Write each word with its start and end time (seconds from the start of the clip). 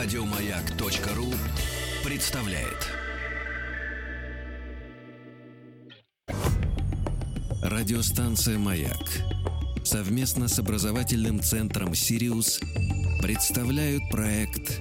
Радиомаяк.ру 0.00 1.26
представляет. 2.08 2.86
Радиостанция 7.64 8.58
«Маяк» 8.58 8.94
совместно 9.82 10.46
с 10.46 10.56
образовательным 10.60 11.40
центром 11.40 11.96
«Сириус» 11.96 12.60
представляют 13.22 14.04
проект 14.12 14.80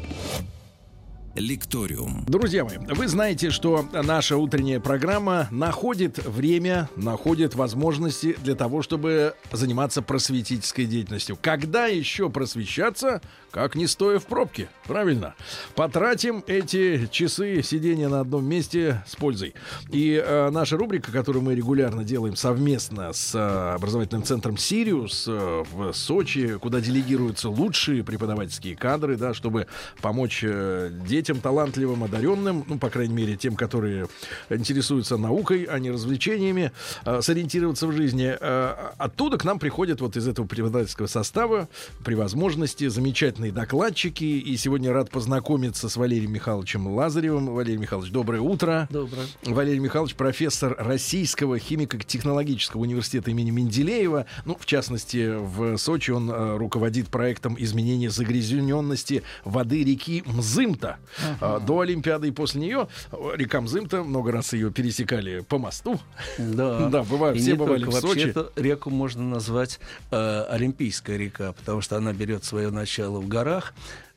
Лекториум. 1.40 2.24
Друзья 2.28 2.66
мои, 2.66 2.78
вы 2.78 3.08
знаете, 3.08 3.52
что 3.52 3.88
наша 3.92 4.38
утренняя 4.38 4.80
программа 4.80 5.48
находит 5.52 6.18
время, 6.26 6.90
находит 6.96 7.54
возможности 7.54 8.36
для 8.44 8.56
того, 8.56 8.82
чтобы 8.82 9.36
заниматься 9.52 10.02
просветительской 10.02 10.86
деятельностью. 10.86 11.38
Когда 11.40 11.86
еще 11.86 12.30
просвещаться, 12.30 13.22
как 13.58 13.74
не 13.74 13.88
стоя 13.88 14.20
в 14.20 14.28
пробке? 14.28 14.70
Правильно. 14.86 15.34
Потратим 15.74 16.44
эти 16.46 17.08
часы 17.08 17.64
сидения 17.64 18.08
на 18.08 18.20
одном 18.20 18.46
месте 18.46 19.04
с 19.08 19.16
пользой. 19.16 19.56
И 19.90 20.24
э, 20.24 20.52
наша 20.52 20.78
рубрика, 20.78 21.12
которую 21.12 21.42
мы 21.42 21.56
регулярно 21.56 22.04
делаем 22.04 22.36
совместно 22.36 23.14
с 23.14 23.34
э, 23.34 23.74
образовательным 23.74 24.24
центром 24.24 24.58
«Сириус» 24.58 25.26
э, 25.28 25.64
в 25.74 25.92
Сочи, 25.94 26.60
куда 26.60 26.82
делегируются 26.82 27.50
лучшие 27.50 28.04
преподавательские 28.04 28.76
кадры, 28.76 29.18
да, 29.18 29.34
чтобы 29.34 29.66
помочь 30.04 30.44
э, 30.44 30.92
детям 31.08 31.40
талантливым, 31.40 32.04
одаренным, 32.04 32.64
ну, 32.68 32.78
по 32.78 32.92
крайней 32.92 33.16
мере, 33.16 33.38
тем, 33.38 33.56
которые 33.56 34.08
интересуются 34.52 35.18
наукой, 35.18 35.64
а 35.64 35.80
не 35.80 35.90
развлечениями, 35.90 36.72
э, 37.06 37.22
сориентироваться 37.24 37.88
в 37.88 37.92
жизни. 37.92 38.38
Э, 38.40 38.92
оттуда 39.00 39.40
к 39.40 39.46
нам 39.46 39.58
приходят 39.58 40.00
вот 40.00 40.16
из 40.16 40.28
этого 40.28 40.46
преподавательского 40.46 41.08
состава 41.08 41.68
при 42.06 42.14
возможности 42.14 42.88
замечательные 42.88 43.47
докладчики. 43.52 44.24
И 44.24 44.58
сегодня 44.58 44.94
рад 44.94 45.10
познакомиться 45.10 45.90
с 45.90 45.98
Валерием 45.98 46.32
Михайловичем 46.32 46.88
Лазаревым. 46.88 47.48
Валерий 47.48 47.78
Михайлович, 47.78 48.12
доброе 48.12 48.42
утро. 48.42 48.88
Доброе. 48.90 49.26
Валерий 49.46 49.80
Михайлович, 49.80 50.16
профессор 50.16 50.76
Российского 50.78 51.60
химико-технологического 51.60 52.82
университета 52.82 53.32
имени 53.32 53.52
Менделеева. 53.52 54.26
Ну, 54.46 54.58
в 54.60 54.66
частности, 54.66 55.36
в 55.38 55.78
Сочи 55.78 56.12
он 56.12 56.30
э, 56.30 56.58
руководит 56.58 57.08
проектом 57.10 57.56
изменения 57.60 58.10
загрязненности 58.10 59.24
воды 59.44 59.84
реки 59.84 60.24
Мзымта. 60.26 60.98
Uh-huh. 61.42 61.66
До 61.66 61.80
Олимпиады 61.80 62.28
и 62.28 62.32
после 62.32 62.62
нее 62.62 62.88
река 63.36 63.62
Мзымта, 63.62 64.04
много 64.04 64.32
раз 64.32 64.54
ее 64.54 64.72
пересекали 64.72 65.42
по 65.42 65.58
мосту. 65.58 66.00
Да, 66.38 66.90
да 66.90 67.04
бывают, 67.04 67.40
все 67.40 67.56
бывали 67.56 67.86
в 67.86 67.92
Сочи. 67.92 68.34
Реку 68.56 68.90
можно 68.90 69.24
назвать 69.24 69.80
э, 70.12 70.46
Олимпийская 70.50 71.18
река, 71.18 71.54
потому 71.54 71.82
что 71.82 71.98
она 71.98 72.14
берет 72.14 72.44
свое 72.44 72.70
начало 72.70 73.22
в 73.28 73.30
горах, 73.30 73.74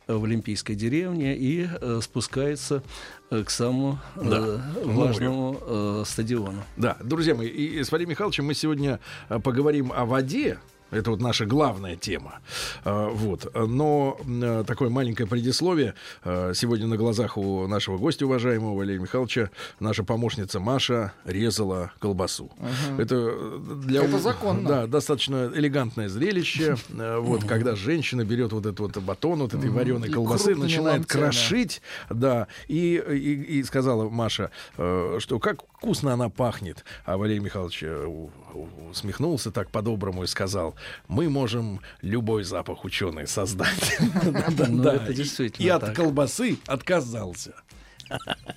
э, 0.06 0.14
в 0.14 0.24
Олимпийской 0.24 0.74
деревне 0.74 1.36
и 1.36 1.68
э, 1.68 2.00
спускается 2.02 2.82
э, 3.30 3.42
к 3.42 3.50
самому 3.50 3.98
э, 4.16 4.30
да, 4.30 4.62
важному 4.84 5.58
э, 5.60 6.04
стадиону. 6.06 6.62
Да, 6.76 6.96
друзья 7.02 7.34
мои, 7.34 7.48
и 7.48 7.82
с 7.82 7.90
Валерием 7.90 8.10
Михайловичем 8.10 8.46
мы 8.46 8.54
сегодня 8.54 9.00
э, 9.28 9.40
поговорим 9.40 9.92
о 9.92 10.04
воде, 10.04 10.58
это 10.90 11.10
вот 11.10 11.20
наша 11.20 11.46
главная 11.46 11.96
тема. 11.96 12.40
А, 12.84 13.08
вот. 13.08 13.50
Но 13.54 14.18
э, 14.26 14.64
такое 14.66 14.90
маленькое 14.90 15.28
предисловие. 15.28 15.94
А, 16.22 16.52
сегодня 16.54 16.86
на 16.86 16.96
глазах 16.96 17.36
у 17.36 17.66
нашего 17.66 17.98
гостя, 17.98 18.26
уважаемого 18.26 18.76
Валерия 18.76 19.00
Михайловича, 19.00 19.50
наша 19.78 20.04
помощница 20.04 20.60
Маша 20.60 21.12
резала 21.24 21.92
колбасу. 21.98 22.44
Угу. 22.44 23.00
Это 23.02 23.58
для... 23.76 24.04
Это 24.04 24.18
законно. 24.18 24.68
Да, 24.68 24.86
достаточно 24.86 25.50
элегантное 25.54 26.08
зрелище. 26.08 26.76
Э, 26.90 27.18
вот, 27.20 27.44
когда 27.44 27.76
женщина 27.76 28.24
берет 28.24 28.52
вот 28.52 28.66
этот 28.66 28.80
вот 28.80 28.96
батон 28.98 29.40
вот 29.40 29.54
этой 29.54 29.70
вареной 29.70 30.08
колбасы, 30.08 30.54
начинает 30.54 31.06
крошить, 31.06 31.82
да, 32.08 32.48
и 32.68 33.62
сказала 33.66 34.08
Маша, 34.08 34.50
э, 34.76 35.18
что 35.20 35.38
как 35.38 35.69
вкусно 35.80 36.12
она 36.12 36.28
пахнет. 36.28 36.84
А 37.06 37.16
Валерий 37.16 37.40
Михайлович 37.40 37.84
усмехнулся 38.90 39.50
так 39.50 39.70
по-доброму 39.70 40.24
и 40.24 40.26
сказал, 40.26 40.74
мы 41.08 41.30
можем 41.30 41.80
любой 42.02 42.44
запах 42.44 42.84
ученый 42.84 43.26
создать. 43.26 43.98
Ну, 44.70 44.84
это 44.84 45.14
действительно 45.14 45.66
И 45.66 45.68
от 45.68 45.96
колбасы 45.96 46.58
отказался. 46.66 47.54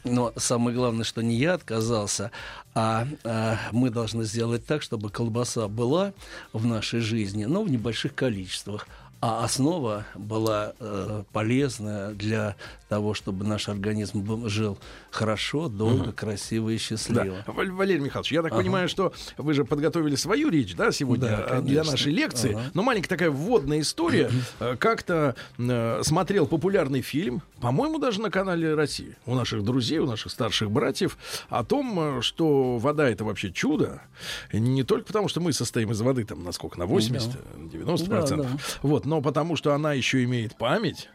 Но 0.03 0.33
самое 0.35 0.75
главное, 0.75 1.03
что 1.03 1.21
не 1.21 1.35
я 1.35 1.53
отказался, 1.53 2.31
а, 2.73 3.07
а 3.23 3.57
мы 3.71 3.89
должны 3.89 4.23
сделать 4.23 4.65
так, 4.65 4.81
чтобы 4.81 5.09
колбаса 5.09 5.67
была 5.67 6.13
в 6.51 6.65
нашей 6.65 6.99
жизни, 6.99 7.45
но 7.45 7.63
в 7.63 7.69
небольших 7.69 8.15
количествах 8.15 8.87
а 9.25 9.45
основа 9.45 10.05
была 10.15 10.73
э, 10.81 11.23
полезная 11.31 12.11
для 12.11 12.57
того, 12.89 13.13
чтобы 13.13 13.45
наш 13.45 13.69
организм 13.69 14.49
жил 14.49 14.77
хорошо, 15.11 15.69
долго, 15.69 16.09
угу. 16.09 16.11
красиво 16.11 16.69
и 16.69 16.77
счастливо. 16.77 17.37
Да. 17.47 17.53
Валерий 17.53 18.01
Михайлович, 18.01 18.33
я 18.33 18.41
так 18.41 18.51
ага. 18.51 18.61
понимаю, 18.61 18.89
что 18.89 19.13
вы 19.37 19.53
же 19.53 19.63
подготовили 19.63 20.15
свою 20.15 20.49
речь, 20.49 20.75
да, 20.75 20.91
сегодня 20.91 21.29
да, 21.29 21.45
э, 21.47 21.61
для 21.61 21.85
нашей 21.85 22.11
лекции. 22.11 22.51
Ага. 22.51 22.63
Но 22.73 22.83
маленькая 22.83 23.07
такая 23.07 23.31
вводная 23.31 23.79
история. 23.79 24.29
Э, 24.59 24.75
как-то 24.77 25.35
э, 25.57 26.01
смотрел 26.03 26.45
популярный 26.45 27.01
фильм, 27.01 27.41
по-моему, 27.61 27.99
даже 27.99 28.19
на 28.19 28.29
канале 28.29 28.75
России, 28.75 29.15
у 29.25 29.35
наших 29.35 29.63
друзей, 29.63 29.99
у 29.99 30.05
наших 30.05 30.33
старших 30.33 30.69
братьев, 30.69 31.17
о 31.47 31.63
том, 31.63 32.17
э, 32.17 32.21
что 32.21 32.77
вода 32.77 33.09
это 33.09 33.23
вообще 33.23 33.53
чудо. 33.53 34.01
Не 34.51 34.83
только 34.83 35.07
потому, 35.07 35.29
что 35.29 35.39
мы 35.39 35.53
состоим 35.53 35.91
из 35.91 36.01
воды 36.01 36.25
там, 36.25 36.43
насколько, 36.43 36.77
на 36.77 36.83
80-90%. 36.83 38.07
Да. 38.07 38.21
Да, 38.21 38.35
да. 38.35 38.49
Вот, 38.81 39.05
но 39.13 39.21
потому 39.21 39.55
что 39.55 39.75
она 39.75 39.93
еще 39.93 40.23
имеет 40.23 40.55
память 40.55 41.07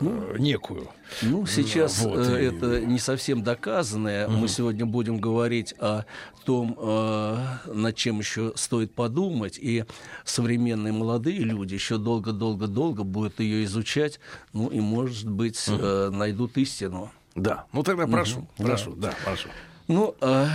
ну, 0.00 0.34
некую. 0.38 0.88
Ну, 1.20 1.44
сейчас 1.44 1.98
вот, 1.98 2.20
э, 2.20 2.48
это 2.48 2.78
и... 2.78 2.86
не 2.86 2.98
совсем 2.98 3.42
доказанное. 3.42 4.26
Угу. 4.26 4.36
Мы 4.36 4.48
сегодня 4.48 4.86
будем 4.86 5.18
говорить 5.18 5.74
о 5.78 6.06
том, 6.46 6.74
э, 6.78 7.36
над 7.66 7.96
чем 7.96 8.20
еще 8.20 8.54
стоит 8.54 8.94
подумать. 8.94 9.58
И 9.58 9.84
современные 10.24 10.94
молодые 10.94 11.40
люди 11.40 11.74
еще 11.74 11.98
долго-долго-долго 11.98 13.04
будут 13.04 13.40
ее 13.40 13.64
изучать. 13.64 14.18
Ну, 14.54 14.68
и, 14.68 14.80
может 14.80 15.30
быть, 15.30 15.68
угу. 15.68 15.78
э, 15.78 16.10
найдут 16.10 16.56
истину. 16.56 17.10
Да, 17.34 17.66
ну 17.74 17.82
тогда 17.82 18.06
прошу, 18.06 18.38
угу. 18.38 18.48
прошу, 18.56 18.92
да, 18.94 19.08
да 19.10 19.14
прошу. 19.22 19.50
Ну, 19.86 20.14
э, 20.22 20.46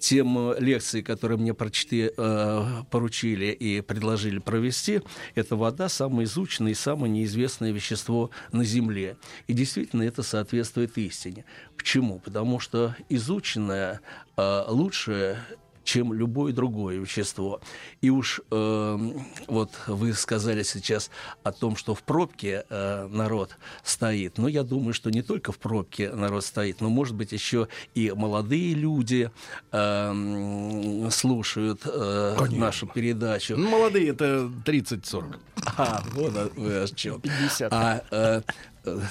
тему 0.00 0.54
лекции, 0.58 1.02
которые 1.02 1.38
мне 1.38 1.54
прочти, 1.54 2.10
э, 2.16 2.66
поручили 2.90 3.46
и 3.46 3.80
предложили 3.80 4.38
провести, 4.38 5.02
это 5.34 5.56
вода 5.56 5.88
самое 5.88 6.24
изученное 6.24 6.72
и 6.72 6.74
самое 6.74 7.12
неизвестное 7.12 7.70
вещество 7.70 8.30
на 8.52 8.64
Земле. 8.64 9.16
И 9.46 9.52
действительно 9.52 10.02
это 10.02 10.22
соответствует 10.22 10.96
истине. 10.98 11.44
Почему? 11.76 12.18
Потому 12.18 12.58
что 12.58 12.96
изученное 13.08 14.00
э, 14.36 14.64
лучше 14.68 15.38
чем 15.84 16.12
любое 16.12 16.52
другое 16.52 16.98
вещество. 16.98 17.60
И 18.00 18.10
уж 18.10 18.40
э, 18.50 18.98
вот 19.46 19.70
вы 19.86 20.12
сказали 20.12 20.62
сейчас 20.62 21.10
о 21.42 21.52
том, 21.52 21.76
что 21.76 21.94
в 21.94 22.02
пробке 22.02 22.64
э, 22.68 23.08
народ 23.08 23.56
стоит. 23.82 24.38
Но 24.38 24.48
я 24.48 24.62
думаю, 24.62 24.94
что 24.94 25.10
не 25.10 25.22
только 25.22 25.52
в 25.52 25.58
пробке 25.58 26.10
народ 26.10 26.44
стоит, 26.44 26.80
но, 26.80 26.88
может 26.90 27.14
быть, 27.14 27.32
еще 27.32 27.68
и 27.94 28.12
молодые 28.14 28.74
люди 28.74 29.30
э, 29.72 31.08
слушают 31.10 31.82
э, 31.84 32.36
нашу 32.50 32.86
передачу. 32.86 33.56
Ну, 33.56 33.68
молодые 33.68 34.08
это 34.10 34.50
30-40. 34.64 35.38
А, 35.76 36.02
вот 36.12 36.52
вы 36.56 36.82
о 36.82 36.88
чем. 36.88 37.20
50. 37.20 37.72
А, 37.72 38.02
э, 38.10 38.42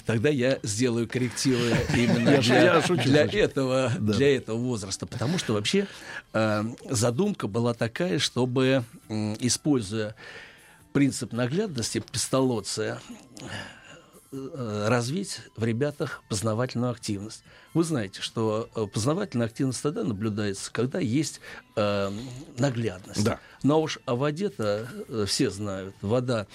тогда 0.05 0.29
я 0.29 0.59
сделаю 0.63 1.07
коррективы 1.07 1.75
именно 1.95 2.41
для, 3.03 3.27
для, 3.27 3.43
этого, 3.43 3.91
для 3.99 4.35
этого 4.35 4.57
возраста. 4.57 5.05
Потому 5.05 5.37
что 5.37 5.53
вообще 5.53 5.87
э, 6.33 6.63
задумка 6.89 7.47
была 7.47 7.73
такая, 7.73 8.19
чтобы, 8.19 8.83
используя 9.09 10.15
принцип 10.93 11.33
наглядности 11.33 12.03
пистолоция, 12.11 12.99
э, 13.41 13.45
развить 14.31 15.41
в 15.55 15.63
ребятах 15.63 16.21
познавательную 16.29 16.91
активность. 16.91 17.43
Вы 17.73 17.83
знаете, 17.83 18.21
что 18.21 18.69
э, 18.75 18.85
познавательная 18.91 19.47
активность 19.47 19.81
тогда 19.81 20.03
наблюдается, 20.03 20.71
когда 20.71 20.99
есть 20.99 21.39
э, 21.75 22.11
наглядность. 22.57 23.23
Да. 23.23 23.39
Но 23.61 23.81
уж 23.81 23.99
о 24.05 24.15
воде-то 24.15 24.87
э, 25.07 25.25
все 25.27 25.51
знают. 25.51 25.95
Вода, 26.01 26.47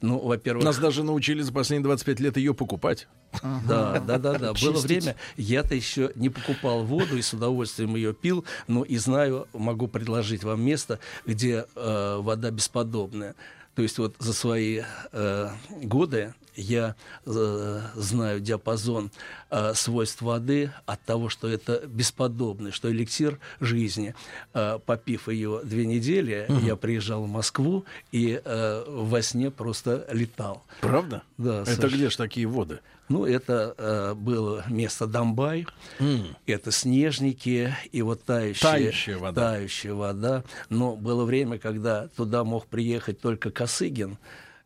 ну, 0.00 0.18
во-первых... 0.18 0.64
Нас 0.64 0.78
даже 0.78 1.02
научили 1.02 1.42
за 1.42 1.52
последние 1.52 1.84
25 1.84 2.20
лет 2.20 2.36
ее 2.36 2.54
покупать. 2.54 3.08
Да, 3.42 4.00
да, 4.00 4.18
да, 4.18 4.38
да. 4.38 4.52
Было 4.54 4.78
время, 4.80 5.16
я-то 5.36 5.74
еще 5.74 6.12
не 6.14 6.30
покупал 6.30 6.84
воду 6.84 7.16
и 7.16 7.22
с 7.22 7.32
удовольствием 7.32 7.94
ее 7.96 8.12
пил, 8.12 8.44
но 8.66 8.82
и 8.82 8.96
знаю, 8.96 9.46
могу 9.52 9.88
предложить 9.88 10.44
вам 10.44 10.62
место, 10.62 10.98
где 11.26 11.64
э, 11.74 12.16
вода 12.20 12.50
бесподобная. 12.50 13.34
То 13.74 13.82
есть 13.82 13.98
вот 13.98 14.16
за 14.18 14.32
свои 14.32 14.82
э, 15.12 15.50
годы 15.82 16.34
я 16.56 16.96
э, 17.24 17.80
знаю 17.94 18.40
диапазон 18.40 19.10
э, 19.50 19.72
свойств 19.74 20.22
воды 20.22 20.72
от 20.86 21.00
того, 21.02 21.28
что 21.28 21.48
это 21.48 21.82
бесподобный, 21.86 22.72
что 22.72 22.90
эликсир 22.90 23.38
жизни. 23.60 24.14
Э, 24.54 24.78
попив 24.84 25.28
ее 25.28 25.60
две 25.64 25.86
недели, 25.86 26.46
угу. 26.48 26.58
я 26.60 26.76
приезжал 26.76 27.24
в 27.24 27.28
Москву 27.28 27.84
и 28.12 28.40
э, 28.44 28.84
во 28.86 29.22
сне 29.22 29.50
просто 29.50 30.06
летал. 30.12 30.62
Правда? 30.80 31.22
Да. 31.38 31.62
Это 31.62 31.82
Саш. 31.82 31.92
где 31.92 32.10
же 32.10 32.16
такие 32.16 32.46
воды? 32.46 32.80
Ну, 33.10 33.26
это 33.26 33.74
э, 33.76 34.14
было 34.14 34.64
место 34.68 35.08
Домбай, 35.08 35.66
mm. 35.98 36.36
это 36.46 36.70
снежники 36.70 37.74
и 37.90 38.02
вот 38.02 38.22
тающая, 38.22 38.70
тающая 38.70 39.18
вода. 39.18 39.50
тающая 39.50 39.94
вода. 39.94 40.44
Но 40.68 40.94
было 40.94 41.24
время, 41.24 41.58
когда 41.58 42.06
туда 42.06 42.44
мог 42.44 42.68
приехать 42.68 43.20
только 43.20 43.50
Косыгин, 43.50 44.16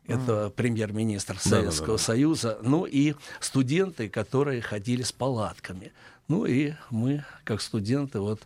это 0.06 0.52
премьер-министр 0.54 1.38
Советского 1.38 1.86
да, 1.86 1.92
да, 1.92 1.96
да. 1.96 2.02
Союза, 2.02 2.58
ну 2.60 2.84
и 2.84 3.14
студенты, 3.40 4.10
которые 4.10 4.60
ходили 4.60 5.02
с 5.02 5.10
палатками. 5.10 5.92
Ну 6.28 6.44
и 6.44 6.74
мы, 6.90 7.24
как 7.44 7.62
студенты, 7.62 8.20
вот 8.20 8.42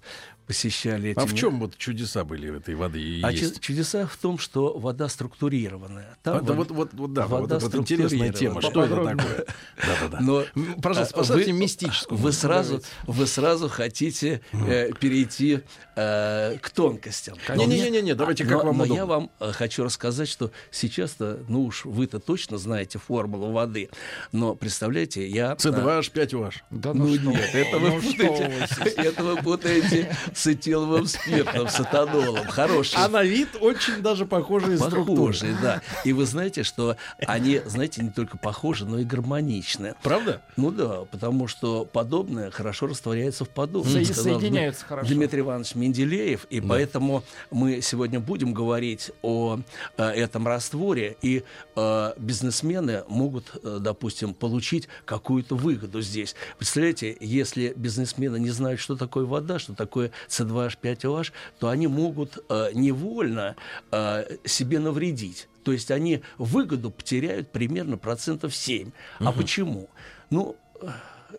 посещали 0.48 1.10
эти... 1.10 1.18
А 1.18 1.26
в 1.26 1.34
чем 1.34 1.60
вот 1.60 1.76
чудеса 1.76 2.24
были 2.24 2.48
в 2.48 2.56
этой 2.56 2.74
воды? 2.74 3.00
И 3.00 3.22
а 3.22 3.30
есть? 3.30 3.60
чудеса 3.60 4.06
в 4.06 4.16
том, 4.16 4.38
что 4.38 4.78
вода 4.78 5.06
структурированная. 5.08 6.16
Там 6.22 6.38
а, 6.38 6.40
вот, 6.40 6.70
вот, 6.70 6.94
вот, 6.94 7.12
да, 7.12 7.26
вода 7.26 7.58
вот, 7.58 7.74
вот 7.74 7.74
интересная 7.74 8.32
тема. 8.32 8.62
Что 8.62 8.84
это 8.84 8.96
такое? 8.96 9.44
Да-да-да. 9.76 10.20
Но, 10.20 10.44
Пожалуйста, 10.82 11.14
а, 11.14 11.18
поставьте 11.18 11.52
вы, 11.52 11.58
мистическую. 11.58 12.18
Вы 12.18 12.32
сразу, 12.32 12.82
вы 13.06 13.26
сразу 13.26 13.68
хотите 13.68 14.40
э, 14.52 14.90
перейти 14.98 15.60
э, 15.94 16.56
к 16.62 16.70
тонкостям. 16.70 17.36
Не-не-не, 17.54 18.14
давайте 18.14 18.44
как 18.44 18.52
но, 18.52 18.68
вам 18.68 18.78
Но 18.78 18.84
удобно. 18.84 18.98
я 18.98 19.06
вам 19.06 19.30
э, 19.40 19.52
хочу 19.52 19.84
рассказать, 19.84 20.30
что 20.30 20.50
сейчас-то, 20.70 21.40
ну 21.48 21.64
уж 21.64 21.84
вы-то 21.84 22.20
точно 22.20 22.56
знаете 22.56 22.98
формулу 22.98 23.52
воды, 23.52 23.90
но 24.32 24.54
представляете, 24.54 25.28
я... 25.28 25.52
С2H5OH. 25.52 26.52
Да 26.70 26.94
ну, 26.94 27.06
ну 27.20 27.32
нет, 27.32 27.50
это 27.52 27.78
вы 27.78 28.00
путаете. 28.00 28.92
Это 28.96 29.22
вы 29.22 29.36
путаете 29.36 30.16
с 30.38 30.46
этиловым 30.46 31.06
спиртом, 31.06 31.68
с 31.68 31.80
этанолом. 31.80 32.46
Хороший. 32.46 32.96
А 32.96 33.08
на 33.08 33.22
вид 33.24 33.48
очень 33.60 34.00
даже 34.02 34.24
похожие 34.24 34.78
Похожие, 34.78 35.56
да. 35.60 35.82
И 36.04 36.12
вы 36.12 36.26
знаете, 36.26 36.62
что 36.62 36.96
они, 37.26 37.60
знаете, 37.66 38.02
не 38.02 38.10
только 38.10 38.38
похожи, 38.38 38.84
но 38.86 38.98
и 38.98 39.04
гармоничны. 39.04 39.94
Правда? 40.02 40.42
Ну 40.56 40.70
да, 40.70 41.04
потому 41.10 41.48
что 41.48 41.84
подобное 41.84 42.50
хорошо 42.50 42.86
растворяется 42.86 43.44
в 43.44 43.48
подобном. 43.48 44.04
Соединяются 44.04 44.84
хорошо. 44.84 45.12
Дмитрий 45.12 45.40
Иванович 45.40 45.74
Менделеев, 45.74 46.46
и 46.50 46.60
да. 46.60 46.68
поэтому 46.68 47.24
мы 47.50 47.80
сегодня 47.80 48.20
будем 48.20 48.54
говорить 48.54 49.10
о 49.22 49.58
э, 49.96 50.04
этом 50.04 50.46
растворе, 50.46 51.16
и 51.22 51.42
э, 51.74 52.12
бизнесмены 52.16 53.02
могут, 53.08 53.46
э, 53.62 53.78
допустим, 53.80 54.34
получить 54.34 54.88
какую-то 55.04 55.56
выгоду 55.56 56.00
здесь. 56.00 56.36
Представляете, 56.58 57.16
если 57.20 57.72
бизнесмены 57.74 58.38
не 58.38 58.50
знают, 58.50 58.80
что 58.80 58.96
такое 58.96 59.24
вода, 59.24 59.58
что 59.58 59.74
такое 59.74 60.12
C2H5OH, 60.28 61.32
то 61.58 61.68
они 61.68 61.86
могут 61.86 62.38
э, 62.48 62.70
невольно 62.74 63.56
э, 63.90 64.36
себе 64.44 64.78
навредить. 64.78 65.48
То 65.64 65.72
есть 65.72 65.90
они 65.90 66.22
выгоду 66.38 66.90
потеряют 66.90 67.50
примерно 67.50 67.98
процентов 67.98 68.54
7. 68.54 68.88
Угу. 68.88 69.28
А 69.28 69.32
почему? 69.32 69.88
Ну, 70.30 70.56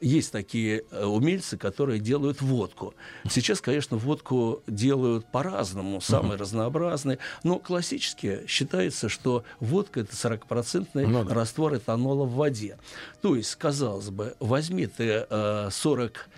есть 0.01 0.31
такие 0.31 0.83
э, 0.91 1.05
умельцы, 1.05 1.57
которые 1.57 1.99
делают 1.99 2.41
водку. 2.41 2.93
Сейчас, 3.29 3.59
конечно, 3.61 3.97
водку 3.97 4.61
делают 4.67 5.25
по-разному, 5.31 5.99
самые 6.01 6.33
uh-huh. 6.33 6.41
разнообразные. 6.41 7.17
Но 7.43 7.59
классически 7.59 8.45
считается, 8.47 9.09
что 9.09 9.43
водка 9.59 10.01
это 10.01 10.13
40-процентный 10.13 11.07
ну, 11.07 11.27
раствор 11.27 11.75
этанола 11.75 12.25
в 12.25 12.35
воде. 12.35 12.77
То 13.21 13.35
есть, 13.35 13.55
казалось 13.55 14.09
бы, 14.09 14.35
возьми 14.39 14.87
ты 14.87 15.25
э, 15.29 15.69
40 15.71 16.29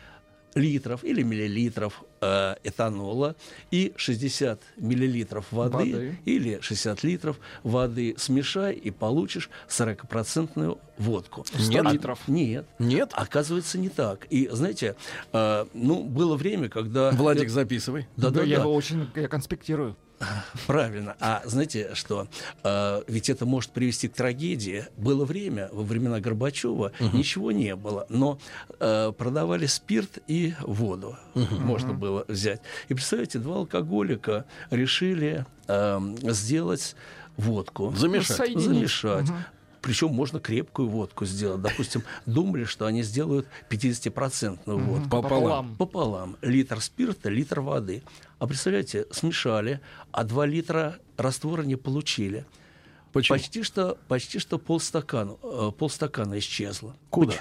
литров 0.56 1.03
или 1.03 1.21
миллилитров 1.24 2.03
э, 2.21 2.56
этанола 2.63 3.36
и 3.71 3.94
60 3.95 4.62
миллилитров 4.77 5.45
воды, 5.51 5.77
воды 5.77 6.19
или 6.25 6.59
60 6.62 7.03
литров 7.03 7.39
воды 7.63 8.15
смешай 8.18 8.74
и 8.74 8.92
получишь 8.92 9.50
40-процентную 9.69 10.80
водку. 10.98 11.45
100 11.45 11.71
нет, 11.71 11.94
литров? 11.94 12.27
Нет. 12.27 12.65
Нет? 12.80 13.12
Оказывается, 13.13 13.77
не 13.77 13.89
так. 13.89 14.25
И, 14.30 14.50
знаете, 14.51 14.95
э, 15.33 15.65
ну, 15.74 16.03
было 16.03 16.36
время, 16.36 16.69
когда... 16.69 17.12
Владик, 17.12 17.50
записывай. 17.50 18.07
Да-да-да. 18.18 18.45
Я 18.45 18.59
его 18.59 18.74
очень 18.74 19.09
я 19.15 19.27
конспектирую. 19.27 19.95
Правильно. 20.68 21.15
А 21.19 21.41
знаете 21.45 21.91
что? 21.94 22.27
А, 22.63 23.03
ведь 23.07 23.29
это 23.29 23.45
может 23.45 23.71
привести 23.71 24.07
к 24.07 24.13
трагедии. 24.13 24.85
Было 24.97 25.25
время, 25.25 25.69
во 25.71 25.83
времена 25.83 26.19
Горбачева 26.19 26.91
угу. 27.00 27.18
ничего 27.18 27.51
не 27.51 27.75
было, 27.75 28.06
но 28.09 28.39
а, 28.79 29.12
продавали 29.12 29.65
спирт 29.65 30.19
и 30.27 30.53
воду. 30.62 31.18
Угу. 31.35 31.56
Можно 31.56 31.94
было 31.94 32.25
взять. 32.27 32.62
И 32.89 32.94
представляете, 32.94 33.39
два 33.39 33.57
алкоголика 33.57 34.45
решили 34.69 35.45
а, 35.68 36.01
сделать 36.23 36.95
водку. 37.38 37.94
Замешать. 37.95 38.59
Замешать. 38.59 39.29
Угу. 39.29 39.38
Причем 39.81 40.10
можно 40.10 40.39
крепкую 40.39 40.89
водку 40.89 41.25
сделать. 41.25 41.62
Допустим, 41.62 42.04
думали, 42.25 42.66
что 42.66 42.86
они 42.86 43.01
сделают 43.01 43.48
50-процентную 43.69 44.78
водку. 44.78 45.10
Пополам. 45.10 45.75
Пополам. 45.75 46.38
Литр 46.42 46.80
спирта, 46.81 47.30
литр 47.30 47.62
воды. 47.62 48.04
А 48.38 48.48
представляете, 48.48 49.07
смешали, 49.12 49.81
а 50.12 50.24
2 50.24 50.45
литра 50.45 51.00
раствора 51.18 51.63
не 51.63 51.75
получили. 51.75 52.45
Почему? 53.12 53.38
Почти 53.38 53.63
что, 53.63 53.98
почти 54.07 54.39
что 54.39 54.57
полстакана, 54.57 55.36
э, 55.44 55.72
полстакана 55.78 56.39
исчезло. 56.39 56.95
Куда? 57.10 57.36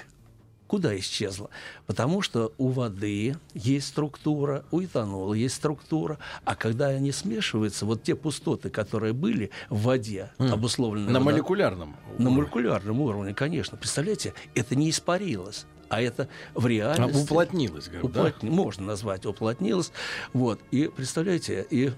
Куда 0.71 0.97
исчезла? 0.97 1.49
Потому 1.85 2.21
что 2.21 2.53
у 2.57 2.69
воды 2.69 3.35
есть 3.53 3.89
структура, 3.89 4.63
у 4.71 4.81
этанола 4.81 5.33
есть 5.33 5.55
структура, 5.55 6.17
а 6.45 6.55
когда 6.55 6.87
они 6.87 7.11
смешиваются, 7.11 7.85
вот 7.85 8.03
те 8.03 8.15
пустоты, 8.15 8.69
которые 8.69 9.11
были 9.11 9.51
в 9.69 9.81
воде, 9.81 10.31
mm. 10.37 10.49
обусловлены... 10.49 11.07
На 11.07 11.19
вода, 11.19 11.31
молекулярном 11.31 11.97
уровне. 12.07 12.23
На 12.23 12.29
молекулярном 12.29 13.01
уровне, 13.01 13.33
конечно. 13.33 13.77
Представляете, 13.77 14.33
это 14.55 14.77
не 14.77 14.89
испарилось 14.89 15.65
а 15.89 16.01
это 16.01 16.29
в 16.53 16.65
реальности... 16.65 17.19
А 17.19 17.21
уплотнилось, 17.21 17.89
говорю, 17.89 18.05
уплотни... 18.05 18.47
да? 18.47 18.55
Можно 18.55 18.85
назвать 18.85 19.25
уплотнилось. 19.25 19.91
Вот. 20.31 20.61
И 20.71 20.87
представляете, 20.87 21.67
и 21.69 21.91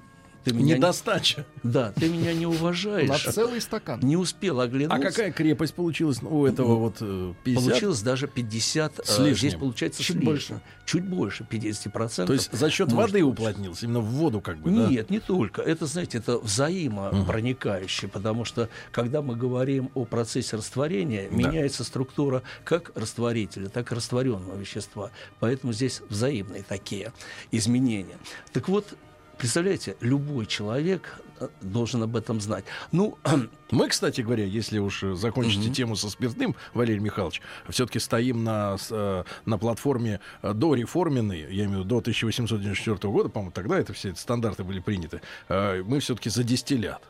ты 0.43 0.53
меня 0.53 0.75
Недостача. 0.75 1.45
Не... 1.63 1.71
Да, 1.71 1.91
ты 1.93 2.09
меня 2.09 2.33
не 2.33 2.45
уважаешь. 2.45 3.07
На 3.07 3.17
целый 3.17 3.61
стакан. 3.61 3.99
Не 4.01 4.17
успел 4.17 4.59
оглянуться. 4.59 4.97
А 4.97 5.11
какая 5.11 5.31
крепость 5.31 5.73
получилась 5.73 6.21
у 6.21 6.45
этого 6.45 6.75
вот 6.75 6.99
50? 6.99 7.45
Э, 7.45 7.69
получилось 7.69 8.01
даже 8.01 8.27
50. 8.27 9.05
С 9.05 9.19
лишним. 9.19 9.35
Здесь 9.35 9.55
получается 9.55 10.03
чуть 10.03 10.23
больше. 10.23 10.61
Чуть 10.85 11.05
больше 11.05 11.47
50%. 11.49 12.25
То 12.25 12.33
есть 12.33 12.51
за 12.51 12.69
счет 12.69 12.91
воды 12.91 13.23
уплотнился, 13.23 13.85
именно 13.85 14.01
в 14.01 14.05
воду 14.05 14.41
как 14.41 14.57
бы, 14.57 14.69
Нет, 14.69 15.07
да? 15.07 15.13
не 15.13 15.19
только. 15.19 15.61
Это, 15.61 15.85
знаете, 15.85 16.17
это 16.17 16.37
взаимопроникающее, 16.37 18.07
угу. 18.07 18.13
потому 18.13 18.43
что 18.43 18.69
когда 18.91 19.21
мы 19.21 19.35
говорим 19.35 19.91
о 19.93 20.03
процессе 20.03 20.57
растворения, 20.57 21.29
да. 21.29 21.35
меняется 21.35 21.85
структура 21.85 22.43
как 22.65 22.91
растворителя, 22.95 23.69
так 23.69 23.91
и 23.91 23.95
растворенного 23.95 24.57
вещества. 24.57 25.11
Поэтому 25.39 25.71
здесь 25.71 26.01
взаимные 26.09 26.63
такие 26.63 27.13
изменения. 27.51 28.17
Так 28.51 28.67
вот, 28.67 28.93
Представляете, 29.37 29.95
любой 29.99 30.45
человек 30.45 31.21
э, 31.39 31.47
должен 31.61 32.03
об 32.03 32.15
этом 32.15 32.39
знать. 32.39 32.65
Ну, 32.91 33.17
мы, 33.71 33.89
кстати 33.89 34.21
говоря, 34.21 34.45
если 34.45 34.79
уж 34.79 35.03
закончите 35.13 35.69
mm 35.69 35.73
тему 35.73 35.95
со 35.95 36.09
спиртным, 36.09 36.55
Валерий 36.73 36.99
Михайлович, 36.99 37.41
все-таки 37.69 37.99
стоим 37.99 38.43
на, 38.43 38.77
э, 38.89 39.23
на 39.45 39.57
платформе 39.57 40.19
э, 40.41 40.53
до 40.53 40.75
реформенной, 40.75 41.41
я 41.41 41.65
имею 41.65 41.69
в 41.69 41.85
виду 41.85 41.85
до 41.85 41.97
1894 41.97 43.11
года, 43.11 43.29
по-моему, 43.29 43.51
тогда 43.51 43.79
это 43.79 43.93
все 43.93 44.11
эти 44.11 44.19
стандарты 44.19 44.63
были 44.63 44.79
приняты. 44.79 45.21
Мы 45.49 45.99
все-таки 45.99 46.29
за 46.29 46.43
дистиллят. 46.43 47.01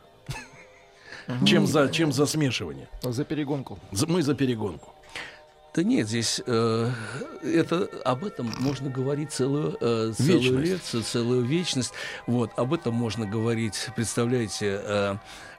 Чем 1.44 1.66
за, 1.66 1.88
чем 1.88 2.12
за 2.12 2.26
смешивание? 2.26 2.88
За 3.02 3.24
перегонку. 3.24 3.78
Мы 3.92 4.22
за 4.22 4.34
перегонку. 4.34 4.93
Да 5.74 5.82
нет, 5.82 6.06
здесь 6.08 6.40
э, 6.46 6.90
это 7.42 7.88
об 8.04 8.24
этом 8.24 8.52
можно 8.60 8.90
говорить 8.90 9.32
целую, 9.32 9.76
э, 9.80 10.12
целую 10.16 10.60
лекцию, 10.60 11.02
целую 11.02 11.44
вечность. 11.44 11.92
Вот, 12.28 12.52
об 12.56 12.74
этом 12.74 12.94
можно 12.94 13.26
говорить, 13.26 13.88
представляете, 13.96 14.80
э, 14.84 15.16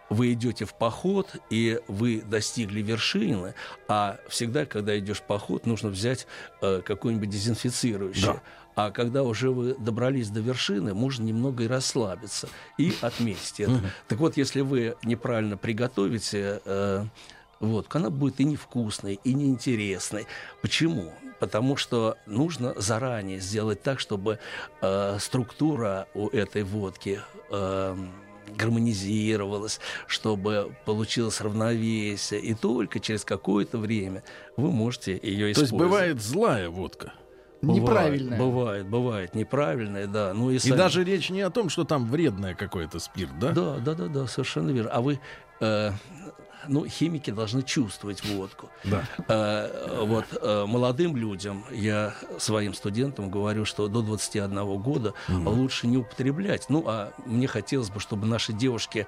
вы 0.10 0.32
идете 0.32 0.64
в 0.64 0.74
поход, 0.74 1.36
и 1.50 1.82
вы 1.90 2.22
достигли 2.22 2.82
вершины, 2.82 3.56
а 3.90 4.18
всегда, 4.30 4.66
когда 4.66 4.98
идешь 4.98 5.18
в 5.20 5.24
поход, 5.24 5.66
нужно 5.66 5.90
взять 5.90 6.28
э, 6.62 6.82
какое-нибудь 6.86 7.30
дезинфицирующее. 7.30 8.36
Да. 8.36 8.42
А 8.76 8.92
когда 8.92 9.24
уже 9.24 9.52
вы 9.52 9.74
добрались 9.76 10.30
до 10.30 10.42
вершины, 10.42 10.94
можно 10.94 11.24
немного 11.24 11.64
и 11.64 11.68
расслабиться 11.68 12.50
и 12.78 12.94
отметить 13.02 13.60
это. 13.60 13.80
Так 14.08 14.20
вот, 14.20 14.38
если 14.38 14.62
вы 14.62 14.96
неправильно 15.04 15.58
приготовите 15.58 16.62
э, 16.66 17.06
водку, 17.60 17.98
она 17.98 18.10
будет 18.10 18.40
и 18.40 18.44
невкусной, 18.44 19.20
и 19.24 19.34
неинтересной. 19.34 20.28
Почему? 20.62 21.12
Потому 21.40 21.76
что 21.76 22.18
нужно 22.26 22.74
заранее 22.78 23.40
сделать 23.40 23.82
так, 23.84 24.00
чтобы 24.00 24.40
э, 24.82 25.18
структура 25.20 26.08
у 26.14 26.30
этой 26.30 26.64
водки 26.64 27.20
э, 27.52 27.98
гармонизировалась, 28.58 29.80
чтобы 30.08 30.72
получилось 30.86 31.42
равновесие. 31.42 32.40
И 32.40 32.54
только 32.54 33.00
через 33.00 33.26
какое-то 33.26 33.78
время 33.78 34.24
вы 34.58 34.72
можете 34.72 35.14
ее 35.22 35.52
использовать. 35.52 35.56
То 35.56 35.62
есть 35.62 35.74
бывает 35.74 36.22
злая 36.22 36.70
водка. 36.70 37.14
Бывает, 37.62 37.82
Неправильная. 37.82 38.40
Бывает, 38.40 38.88
бывает. 38.88 39.36
Неправильная, 39.36 40.08
да. 40.08 40.34
Ну, 40.34 40.52
и, 40.52 40.56
И 40.56 40.60
сами- 40.60 40.78
даже 40.78 41.04
речь 41.04 41.30
не 41.30 41.42
о 41.42 41.50
том, 41.50 41.70
что 41.70 41.84
там 41.84 42.10
вредное 42.10 42.54
какое-то 42.54 43.00
спирт, 43.00 43.38
да? 43.40 43.52
Да, 43.52 43.78
да, 43.78 43.94
да, 43.94 44.08
да, 44.08 44.28
совершенно 44.28 44.70
верно. 44.70 44.92
А 44.92 45.02
вы, 45.02 45.20
э, 45.62 45.92
ну, 46.68 46.86
химики 46.88 47.32
должны 47.32 47.64
чувствовать 47.64 48.24
водку. 48.26 48.70
Да. 48.84 49.04
Э, 49.28 50.00
вот 50.06 50.26
э, 50.42 50.66
молодым 50.68 51.16
людям, 51.18 51.66
я 51.72 52.14
своим 52.38 52.74
студентам 52.74 53.30
говорю, 53.30 53.66
что 53.66 53.88
до 53.88 54.02
21 54.02 54.66
года 54.82 55.14
лучше 55.30 55.88
не 55.88 55.98
употреблять. 55.98 56.66
Ну, 56.70 56.84
а 56.88 57.12
мне 57.26 57.48
хотелось 57.48 57.90
бы, 57.90 58.00
чтобы 58.00 58.28
наши 58.28 58.54
девушки, 58.54 59.08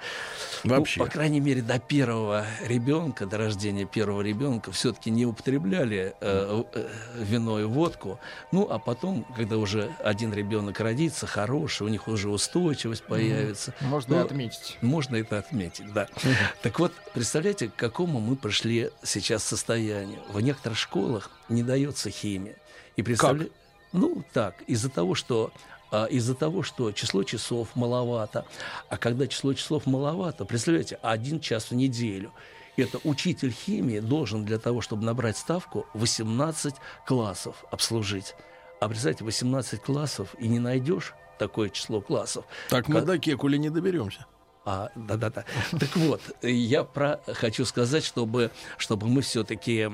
ну, 0.63 0.75
Вообще. 0.77 0.99
по 0.99 1.05
крайней 1.07 1.39
мере, 1.39 1.61
до 1.61 1.79
первого 1.79 2.45
ребенка, 2.65 3.25
до 3.25 3.37
рождения 3.37 3.85
первого 3.85 4.21
ребенка, 4.21 4.71
все-таки 4.71 5.09
не 5.09 5.25
употребляли 5.25 6.13
э, 6.21 6.63
э, 6.73 6.87
вино 7.17 7.59
и 7.59 7.63
водку. 7.63 8.19
Ну, 8.51 8.67
а 8.69 8.79
потом, 8.79 9.25
когда 9.35 9.57
уже 9.57 9.91
один 10.03 10.33
ребенок 10.33 10.79
родится, 10.79 11.27
хороший, 11.27 11.83
у 11.83 11.89
них 11.89 12.07
уже 12.07 12.29
устойчивость 12.29 13.03
появится. 13.03 13.73
Можно 13.81 14.13
и 14.13 14.17
Ну, 14.17 14.25
отметить. 14.25 14.77
можно 14.81 15.15
это 15.15 15.37
отметить, 15.37 15.91
да. 15.93 16.07
Так 16.61 16.79
вот, 16.79 16.91
представляете, 17.13 17.46
к 17.53 17.75
какому 17.75 18.19
мы 18.19 18.35
пришли 18.35 18.91
сейчас 19.03 19.43
состоянию? 19.43 20.21
В 20.29 20.39
некоторых 20.39 20.77
школах 20.77 21.31
не 21.49 21.63
дается 21.63 22.09
химия. 22.09 22.55
И 22.95 23.01
представля- 23.03 23.49
Ну, 23.93 24.23
так, 24.33 24.61
из-за 24.67 24.89
того, 24.89 25.15
что 25.15 25.51
а, 25.89 26.05
из-за 26.05 26.35
того, 26.35 26.63
что 26.63 26.91
число 26.91 27.23
часов 27.23 27.69
маловато. 27.75 28.45
А 28.89 28.97
когда 28.97 29.27
число 29.27 29.53
часов 29.53 29.85
маловато, 29.85 30.43
представляете, 30.45 30.99
один 31.01 31.39
час 31.39 31.71
в 31.71 31.75
неделю. 31.75 32.33
Это 32.75 32.99
учитель 33.05 33.51
химии 33.51 33.99
должен 33.99 34.45
для 34.45 34.59
того, 34.59 34.81
чтобы 34.81 35.03
набрать 35.03 35.37
ставку, 35.37 35.87
18 35.93 36.75
классов 37.07 37.63
обслужить. 37.71 38.35
А 38.79 38.87
представьте, 38.87 39.23
18 39.23 39.81
классов 39.81 40.35
и 40.37 40.47
не 40.47 40.59
найдешь 40.59 41.13
такое 41.39 41.69
число 41.69 42.01
классов. 42.01 42.45
Так 42.69 42.87
мы 42.87 43.01
до 43.01 43.17
Кекули 43.17 43.57
не 43.57 43.69
доберемся. 43.69 44.25
А, 44.69 44.89
да-да-да. 44.95 45.45
Так 45.79 45.95
вот, 45.95 46.19
я 46.41 46.83
про 46.83 47.21
хочу 47.25 47.63
сказать, 47.63 48.03
чтобы, 48.03 48.51
чтобы 48.77 49.07
мы 49.07 49.21
все-таки 49.21 49.89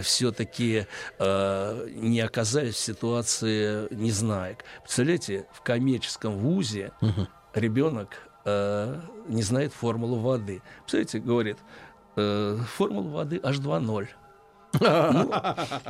все-таки 0.00 0.86
э, 1.18 1.88
не 1.90 2.20
оказались 2.20 2.76
в 2.76 2.78
ситуации 2.78 3.92
незнаек. 3.94 4.64
Представляете, 4.82 5.44
в 5.52 5.60
коммерческом 5.60 6.38
вузе 6.38 6.92
ребенок 7.52 8.16
э, 8.46 8.98
не 9.28 9.42
знает 9.42 9.74
формулу 9.74 10.16
воды. 10.16 10.62
Представляете, 10.78 11.18
говорит, 11.18 11.58
э, 12.16 12.58
формула 12.74 13.08
воды 13.08 13.36
H2.0. 13.36 14.08
Ну, 14.78 15.32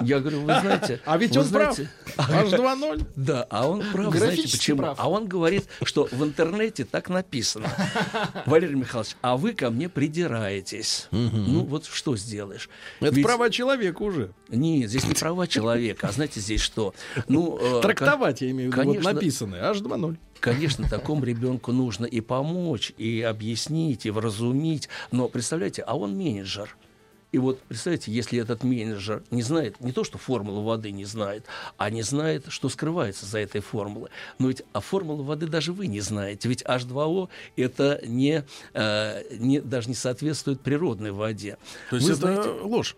я 0.02 0.20
говорю, 0.20 0.40
вы 0.42 0.54
знаете... 0.60 1.00
А 1.06 1.16
ведь 1.18 1.36
он 1.36 1.48
прав. 1.48 1.74
знаете, 1.74 1.90
Аж 2.16 2.48
2-0. 2.52 3.06
да, 3.16 3.46
а 3.50 3.68
он 3.68 3.82
прав, 3.92 4.14
знаете 4.14 4.42
почему? 4.42 4.78
прав. 4.78 4.96
А 5.00 5.08
он 5.10 5.26
говорит, 5.26 5.66
что 5.82 6.08
в 6.10 6.22
интернете 6.22 6.84
так 6.84 7.08
написано. 7.08 7.68
Валерий 8.46 8.76
Михайлович, 8.76 9.16
а 9.22 9.36
вы 9.36 9.54
ко 9.54 9.70
мне 9.70 9.88
придираетесь. 9.88 11.08
Ну 11.10 11.64
вот 11.64 11.86
что 11.86 12.16
сделаешь? 12.16 12.68
Это 13.00 13.14
Ведь- 13.14 13.24
права 13.26 13.50
человека 13.50 14.02
уже. 14.02 14.30
Нет, 14.48 14.88
здесь 14.90 15.04
не 15.06 15.14
права 15.14 15.46
человека, 15.48 16.08
а 16.08 16.12
знаете 16.12 16.40
здесь 16.40 16.60
что? 16.60 16.94
Ну, 17.28 17.58
э, 17.60 17.80
Трактовать, 17.82 18.40
я 18.42 18.50
имею 18.50 18.70
в 18.70 18.76
виду, 18.76 18.92
вот 18.92 19.02
написанное. 19.02 19.64
Аж 19.64 19.78
2-0. 19.80 20.16
Конечно, 20.38 20.88
такому 20.88 21.24
ребенку 21.24 21.72
нужно 21.72 22.04
и 22.06 22.20
помочь, 22.20 22.92
и 22.98 23.22
объяснить, 23.22 24.06
и 24.06 24.10
вразумить. 24.10 24.88
Но 25.10 25.28
представляете, 25.28 25.82
а 25.82 25.96
он 25.96 26.16
менеджер. 26.16 26.76
И 27.36 27.38
вот 27.38 27.60
представляете, 27.60 28.10
если 28.12 28.40
этот 28.40 28.64
менеджер 28.64 29.22
не 29.30 29.42
знает, 29.42 29.78
не 29.80 29.92
то 29.92 30.04
что 30.04 30.16
формулу 30.16 30.62
воды 30.62 30.90
не 30.90 31.04
знает, 31.04 31.44
а 31.76 31.90
не 31.90 32.00
знает, 32.00 32.46
что 32.48 32.70
скрывается 32.70 33.26
за 33.26 33.40
этой 33.40 33.60
формулой. 33.60 34.08
Но 34.38 34.48
ведь 34.48 34.62
а 34.72 34.80
формулу 34.80 35.22
воды 35.22 35.46
даже 35.46 35.74
вы 35.74 35.86
не 35.86 36.00
знаете. 36.00 36.48
Ведь 36.48 36.62
H2O 36.62 37.28
это 37.58 38.00
не, 38.06 38.42
э, 38.72 39.22
не, 39.36 39.60
даже 39.60 39.90
не 39.90 39.94
соответствует 39.94 40.62
природной 40.62 41.12
воде. 41.12 41.58
То 41.90 41.96
есть 41.96 42.08
Вы 42.08 42.14
это 42.14 42.20
знаете, 42.22 42.48
ложь. 42.62 42.96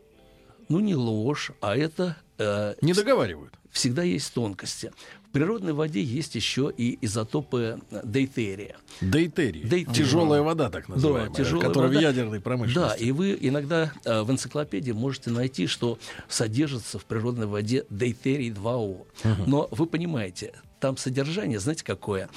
ну 0.69 0.79
не 0.79 0.95
ложь, 0.95 1.51
а 1.61 1.77
это 1.77 2.17
э, 2.39 2.77
Не 2.81 2.93
договаривают. 2.93 3.55
Всегда 3.79 4.03
есть 4.03 4.35
тонкости. 4.35 4.93
В 5.29 5.31
природной 5.31 5.73
воде 5.73 6.03
есть 6.03 6.35
еще 6.35 6.73
и 6.77 6.99
изотопы 7.03 7.81
э, 7.91 8.01
дейтерия. 8.05 8.77
Дейтерий. 9.01 9.63
Дейтерий. 9.63 9.95
Тяжелая 9.95 10.43
вода, 10.43 10.69
так 10.69 10.89
называемая, 10.89 11.33
тяжелая 11.33 11.69
которая 11.69 11.89
вода. 11.91 12.01
в 12.01 12.03
ядерной 12.03 12.39
Да, 12.39 12.45
промышленности. 12.45 13.03
и 13.05 13.13
вы 13.13 13.39
иногда 13.41 13.93
э, 14.05 14.23
в 14.23 14.31
энциклопедии 14.33 14.93
можете 14.93 15.31
найти, 15.31 15.67
что 15.69 15.99
содержится 16.29 16.99
в 16.99 17.05
природной 17.05 17.47
воде 17.47 17.85
дейтерий 17.91 18.51
2О. 18.51 19.07
Но 19.47 19.69
вы 19.71 19.87
понимаете, 19.87 20.55
там 20.81 20.97
содержание, 20.97 21.61
знаете, 21.61 21.85
какое? 21.85 22.29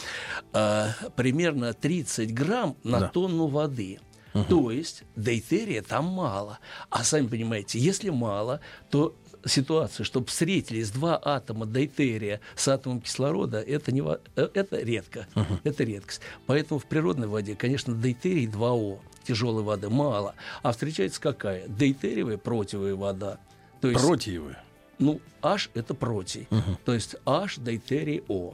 Э, 0.54 0.90
примерно 1.16 1.74
30 1.74 2.34
грамм 2.34 2.78
на 2.84 3.00
Да. 3.00 3.08
тонну 3.10 3.48
воды. 3.48 4.00
То 4.48 4.70
есть 4.72 5.04
дейтерия 5.16 5.82
там 5.82 6.06
мало. 6.06 6.60
А 6.90 7.04
сами 7.04 7.28
понимаете, 7.28 7.80
если 7.80 8.10
мало, 8.12 8.62
то 8.90 9.16
ситуация, 9.46 10.04
чтобы 10.04 10.28
встретились 10.28 10.92
два 10.92 11.20
атома 11.24 11.66
дейтерия 11.66 12.40
с 12.56 12.68
атомом 12.68 13.02
кислорода, 13.02 13.60
это, 13.62 13.92
не, 13.92 14.02
э, 14.02 14.50
это 14.54 14.78
редко. 14.80 15.28
Это 15.64 15.84
редкость. 15.84 16.22
Поэтому 16.46 16.80
в 16.80 16.86
природной 16.86 17.28
воде, 17.28 17.56
конечно, 17.56 17.94
дейтерий 17.94 18.48
2О, 18.48 19.00
тяжелой 19.28 19.64
воды, 19.64 19.90
мало. 19.90 20.36
А 20.64 20.72
встречается 20.72 21.22
какая? 21.22 21.68
Дейтериевая 21.68 22.38
противая 22.38 22.96
вода. 22.96 23.40
То 23.82 23.90
есть, 23.90 24.02
Протиевы. 24.02 24.56
ну, 25.00 25.20
H 25.42 25.70
это 25.74 25.94
протий. 25.94 26.48
То 26.86 26.94
есть 26.94 27.16
H 27.26 27.58
дейтерий 27.58 28.24
О. 28.28 28.54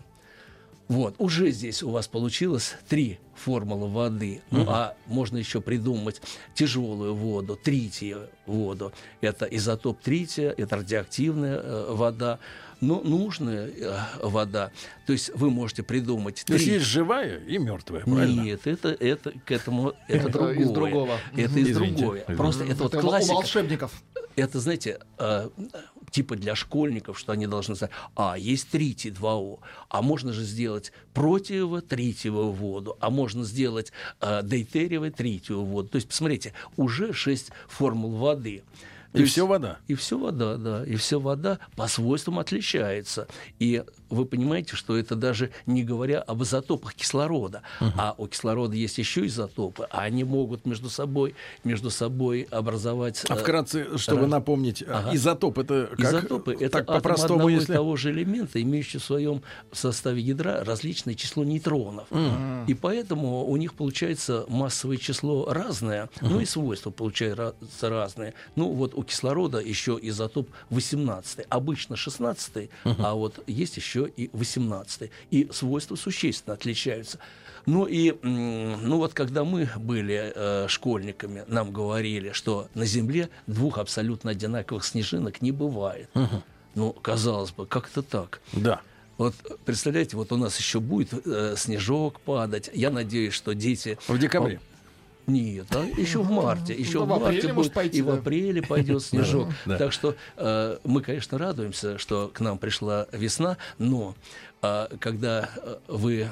Вот, 0.88 1.16
уже 1.18 1.52
здесь 1.52 1.84
у 1.84 1.90
вас 1.90 2.08
получилось 2.08 2.76
три 2.88 3.20
формулы 3.36 3.90
воды. 3.90 4.42
Ну, 4.52 4.66
а 4.70 4.96
можно 5.06 5.38
еще 5.38 5.60
придумать 5.60 6.22
тяжелую 6.56 7.14
воду, 7.14 7.60
тритию 7.62 8.30
воду. 8.46 8.94
Это 9.20 9.46
изотоп 9.46 10.00
трития, 10.02 10.54
это 10.58 10.78
радиоактивная 10.78 11.58
э, 11.58 11.94
вода, 11.94 12.40
но 12.80 13.02
нужная 13.02 13.68
э, 13.68 13.96
вода. 14.24 14.72
То 15.06 15.12
есть 15.14 15.30
вы 15.36 15.50
можете 15.50 15.84
придумать 15.84 16.44
То 16.46 16.54
есть 16.54 16.66
три- 16.66 16.76
есть 16.76 16.86
живая 16.86 17.40
и 17.40 17.58
мертвая, 17.58 18.04
правильно? 18.04 18.42
Нет, 18.44 18.66
это, 18.66 18.90
это 18.90 19.34
к 19.46 19.52
этому 19.52 19.90
это 20.08 20.18
Это 20.18 20.30
другое. 20.30 20.56
из 20.60 20.70
другого. 20.70 21.20
Это 21.36 21.60
из 21.60 21.70
Извините. 21.72 21.98
другое. 22.02 22.22
Просто 22.24 22.64
это 22.64 22.84
вот 22.84 22.96
классика 22.96 23.34
волшебников. 23.34 23.92
это, 24.38 24.60
знаете, 24.62 25.00
э, 25.18 25.50
типа 26.10 26.36
для 26.36 26.56
школьников, 26.56 27.20
что 27.20 27.32
они 27.34 27.48
должны 27.48 27.76
знать, 27.76 27.92
а, 28.16 28.38
есть 28.38 28.70
тритий 28.70 29.10
2О, 29.12 29.60
а 29.90 30.02
можно 30.02 30.32
же 30.34 30.44
сделать 30.44 30.92
протиево-тритиевую 31.14 32.52
воду, 32.52 32.98
а 33.00 33.10
можно 33.10 33.44
сделать 33.44 33.92
э, 34.22 34.42
дейтериево-тритиевую 34.44 35.64
воду. 35.66 35.90
То 35.90 35.96
есть, 35.98 36.08
посмотрите, 36.08 36.54
уже 36.76 37.14
шесть 37.14 37.52
формул 37.68 38.12
воды. 38.12 38.64
То 39.14 39.20
И 39.20 39.22
есть- 39.22 39.34
все 39.34 39.48
вода. 39.48 39.80
и 39.88 39.96
все 39.96 40.18
вода, 40.18 40.58
да, 40.58 40.84
и 40.86 40.96
все 40.96 41.20
вода 41.20 41.60
по 41.76 41.88
свойствам 41.88 42.40
отличается. 42.40 43.28
И 43.58 43.84
вы 44.10 44.26
понимаете, 44.26 44.76
что 44.76 44.98
это 44.98 45.16
даже 45.16 45.52
не 45.66 45.84
говоря 45.84 46.20
об 46.22 46.44
изотопах 46.44 46.94
кислорода, 46.96 47.62
а 47.80 48.16
у 48.18 48.28
кислорода 48.28 48.76
есть 48.76 48.98
еще 48.98 49.26
изотопы, 49.26 49.88
а 49.90 50.02
они 50.02 50.24
могут 50.24 50.66
между 50.66 50.90
собой, 50.90 51.36
между 51.64 51.90
собой 51.90 52.48
образовать. 52.52 53.24
А 53.30 53.36
э, 53.36 53.38
вкратце, 53.38 53.98
чтобы 53.98 54.22
раз- 54.22 54.30
напомнить, 54.32 54.84
а, 54.88 55.00
Ага. 55.00 55.16
изотоп 55.16 55.58
это 55.60 55.90
как? 55.92 56.00
Изотопы– 56.00 56.54
это 56.60 56.70
так 56.70 56.84
атом 56.84 56.96
по-простому, 56.96 57.34
одного 57.36 57.50
и 57.50 57.54
если... 57.54 57.74
того 57.74 57.96
же 57.96 58.12
элемента, 58.12 58.62
имеющий 58.62 58.98
в 59.00 59.04
своем 59.04 59.42
составе 59.72 60.22
ядра 60.22 60.64
различное 60.64 61.14
число 61.16 61.44
нейтронов. 61.44 62.08
И 62.68 62.74
поэтому 62.74 63.46
у 63.46 63.56
них 63.58 63.74
получается 63.74 64.46
массовое 64.48 64.98
число 64.98 65.52
разное, 65.52 66.10
ну 66.22 66.40
и 66.40 66.46
свойства 66.46 66.92
получаются 66.92 67.90
разные. 67.90 68.34
Ну 68.56 68.72
вот 68.72 68.94
у 68.96 69.04
кислорода 69.04 69.60
еще 69.60 69.98
изотоп 70.02 70.50
18, 70.70 71.46
обычно 71.50 71.96
16, 71.96 72.70
а 72.86 73.14
вот 73.14 73.44
есть 73.48 73.78
еще 73.78 73.97
и 74.06 74.30
18. 74.34 75.10
И 75.32 75.50
свойства 75.52 75.96
существенно 75.96 76.54
отличаются. 76.54 77.20
Ну 77.66 77.86
и, 77.86 78.16
ну 78.22 78.98
вот 78.98 79.14
когда 79.14 79.44
мы 79.44 79.70
были 79.78 80.32
э, 80.34 80.68
школьниками, 80.70 81.44
нам 81.48 81.72
говорили, 81.72 82.32
что 82.32 82.70
на 82.74 82.86
Земле 82.86 83.30
двух 83.46 83.78
абсолютно 83.78 84.32
одинаковых 84.32 84.86
снежинок 84.86 85.42
не 85.42 85.52
бывает. 85.52 86.10
Ну, 86.76 86.94
казалось 86.94 87.52
бы, 87.52 87.66
как 87.66 87.90
это 87.90 88.04
так? 88.04 88.40
Да. 88.54 88.82
Вот 89.18 89.34
представляете, 89.66 90.16
вот 90.16 90.32
у 90.32 90.38
нас 90.38 90.58
еще 90.60 90.80
будет 90.80 91.12
э, 91.26 91.56
снежок 91.58 92.20
падать. 92.22 92.70
Я 92.74 92.92
надеюсь, 92.92 93.34
что 93.34 93.56
дети... 93.56 93.98
В 94.08 94.18
декабре. 94.20 94.62
Нет, 95.28 95.68
а 95.76 95.84
еще 95.84 96.22
в 96.22 96.32
марте. 96.32 96.74
Еще 96.74 97.00
Ну, 97.00 97.06
в 97.06 97.20
марте 97.20 97.52
будет, 97.52 97.74
пойти, 97.74 97.98
и 97.98 98.02
в 98.02 98.10
апреле 98.12 98.62
пойдет 98.62 99.04
снежок. 99.04 99.50
Так 99.66 99.92
что 99.92 100.16
э, 100.38 100.78
мы, 100.86 101.02
конечно, 101.02 101.38
радуемся, 101.38 101.98
что 101.98 102.30
к 102.34 102.40
нам 102.40 102.58
пришла 102.58 103.08
весна, 103.12 103.58
но 103.78 104.16
э, 104.62 104.88
когда 105.00 105.50
э, 105.58 105.78
вы 105.90 106.30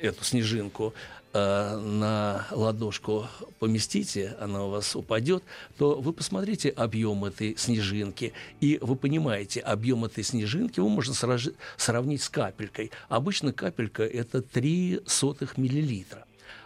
эту 0.00 0.24
снежинку 0.24 0.94
на 1.36 2.46
ладошку 2.52 3.26
поместите, 3.58 4.36
она 4.38 4.66
у 4.66 4.70
вас 4.70 4.94
упадет, 4.94 5.42
то 5.76 6.00
вы 6.00 6.12
посмотрите 6.12 6.68
объем 6.68 7.24
этой 7.24 7.56
снежинки, 7.58 8.32
и 8.60 8.78
вы 8.80 8.94
понимаете, 8.94 9.58
объем 9.58 10.04
этой 10.04 10.22
снежинки 10.22 10.78
его 10.78 10.88
можно 10.88 11.12
сраж- 11.12 11.52
сравнить 11.76 12.22
с 12.22 12.28
капелькой. 12.28 12.92
Обычно 13.08 13.52
капелька 13.52 14.04
это 14.04 14.42
3 14.42 15.00
сотых 15.06 15.58
миллилитра. 15.58 16.24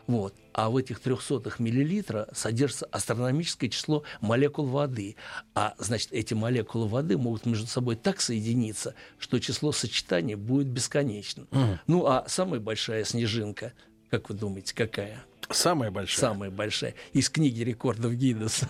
Вот. 0.09 0.35
А 0.55 0.71
в 0.71 0.77
этих 0.77 1.00
300 1.00 1.53
миллилитра 1.59 2.29
содержится 2.33 2.87
астрономическое 2.87 3.71
число 3.71 4.03
молекул 4.21 4.65
воды. 4.67 5.17
А 5.55 5.75
значит, 5.79 6.09
эти 6.12 6.33
молекулы 6.35 6.88
воды 6.88 7.17
могут 7.17 7.47
между 7.47 7.67
собой 7.67 7.95
так 7.95 8.21
соединиться, 8.21 8.95
что 9.19 9.38
число 9.38 9.71
сочетаний 9.71 10.35
будет 10.35 10.67
бесконечным. 10.67 11.47
Ну, 11.87 12.07
а 12.07 12.25
самая 12.27 12.59
большая 12.59 13.05
снежинка, 13.05 13.75
как 14.11 14.31
вы 14.31 14.35
думаете, 14.35 14.75
какая? 14.75 15.23
Самая 15.50 15.91
большая. 15.91 16.21
Самая 16.21 16.50
большая. 16.50 16.95
Из 17.12 17.29
книги 17.29 17.62
рекордов 17.62 18.15
Гиннесса. 18.15 18.67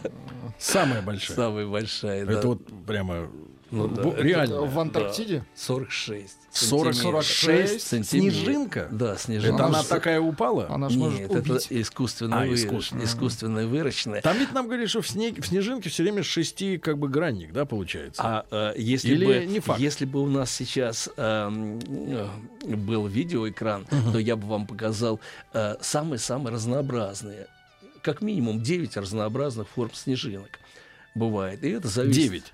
Самая 0.59 1.03
большая. 1.03 1.37
Самая 1.37 1.67
большая, 1.67 2.27
да. 2.27 2.33
Это 2.33 2.49
вот 2.49 2.63
прямо 2.85 3.31
Ну 3.71 3.87
да, 3.89 4.03
бу- 4.03 4.13
это 4.15 4.23
реально. 4.23 4.61
В 4.63 4.79
Антарктиде? 4.79 5.45
46. 5.55 6.37
40 6.51 6.95
сантиметров. 6.95 7.27
46 7.27 7.87
сантиметров. 7.87 8.41
снежинка? 8.43 8.89
Да, 8.91 9.17
снежинка. 9.17 9.55
Это 9.57 9.67
она 9.67 9.83
ж- 9.83 9.87
такая 9.87 10.21
упала? 10.21 10.67
Она 10.71 10.89
же 10.89 10.99
может 10.99 11.21
Нет, 11.21 11.31
убить. 11.31 11.67
это 11.67 11.81
искусственно, 11.83 12.41
А, 12.41 12.47
выращ- 12.47 12.55
искусственно. 12.55 13.03
искусственно 13.05 13.67
выращенная. 13.67 14.23
Там 14.23 14.39
ведь 14.39 14.53
нам 14.53 14.67
говорили, 14.67 14.87
что 14.87 15.03
в, 15.03 15.09
снег, 15.09 15.39
в 15.41 15.47
снежинке 15.47 15.91
все 15.91 16.03
время 16.03 16.23
шести 16.23 16.79
как 16.79 16.99
бы 16.99 17.09
гранник, 17.09 17.53
да, 17.53 17.65
получается? 17.67 18.23
А 18.25 18.47
э, 18.51 18.81
если 18.81 19.11
Или 19.13 19.25
бы 19.27 19.47
не 19.47 19.61
факт? 19.61 19.79
если 19.79 20.05
бы 20.07 20.23
у 20.23 20.27
нас 20.29 20.51
сейчас 20.51 21.09
э, 21.17 21.79
был 22.67 23.07
видеоэкран, 23.07 23.87
то 24.13 24.19
я 24.19 24.37
бы 24.37 24.47
вам 24.49 24.67
показал 24.67 25.21
э, 25.53 25.77
самые-самые 25.81 26.55
разнообразные, 26.55 27.47
как 28.03 28.23
минимум 28.23 28.63
9 28.63 28.97
разнообразных 28.97 29.69
форм 29.69 29.91
снежинок 29.95 30.59
бывает. 31.15 31.65
И 31.65 31.69
это 31.71 31.89
зависит. 31.89 32.23
Девять. 32.23 32.53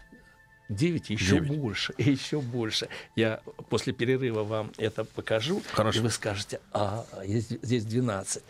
9 0.68 1.10
еще 1.10 1.40
Девять. 1.40 1.58
больше, 1.58 1.94
и 1.98 2.10
еще 2.10 2.40
больше. 2.40 2.88
Я 3.16 3.40
после 3.68 3.92
перерыва 3.92 4.44
вам 4.44 4.72
это 4.78 5.04
покажу, 5.04 5.62
Хорошо. 5.72 5.98
и 5.98 6.02
вы 6.02 6.10
скажете, 6.10 6.60
а, 6.72 7.04
здесь, 7.24 7.48
здесь 7.62 7.84
12. 7.84 8.42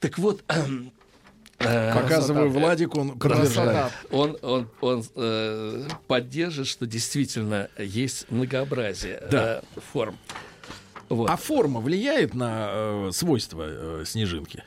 Так 0.00 0.18
вот, 0.18 0.42
э, 1.58 1.94
Показываю 1.94 2.50
красота. 2.50 2.66
Владику, 2.66 3.00
он 3.00 3.18
Красота. 3.18 3.90
он, 4.10 4.36
он, 4.42 4.68
он 4.80 5.04
э, 5.16 5.88
поддержит, 6.08 6.66
что 6.66 6.86
действительно 6.86 7.70
есть 7.78 8.30
многообразие 8.30 9.22
Да. 9.30 9.62
э, 9.76 9.80
форм. 9.92 10.18
Вот. 11.08 11.30
А 11.30 11.36
форма 11.36 11.80
влияет 11.80 12.34
на 12.34 12.68
э, 12.72 13.10
свойства 13.12 13.64
э, 13.66 14.04
снежинки? 14.06 14.64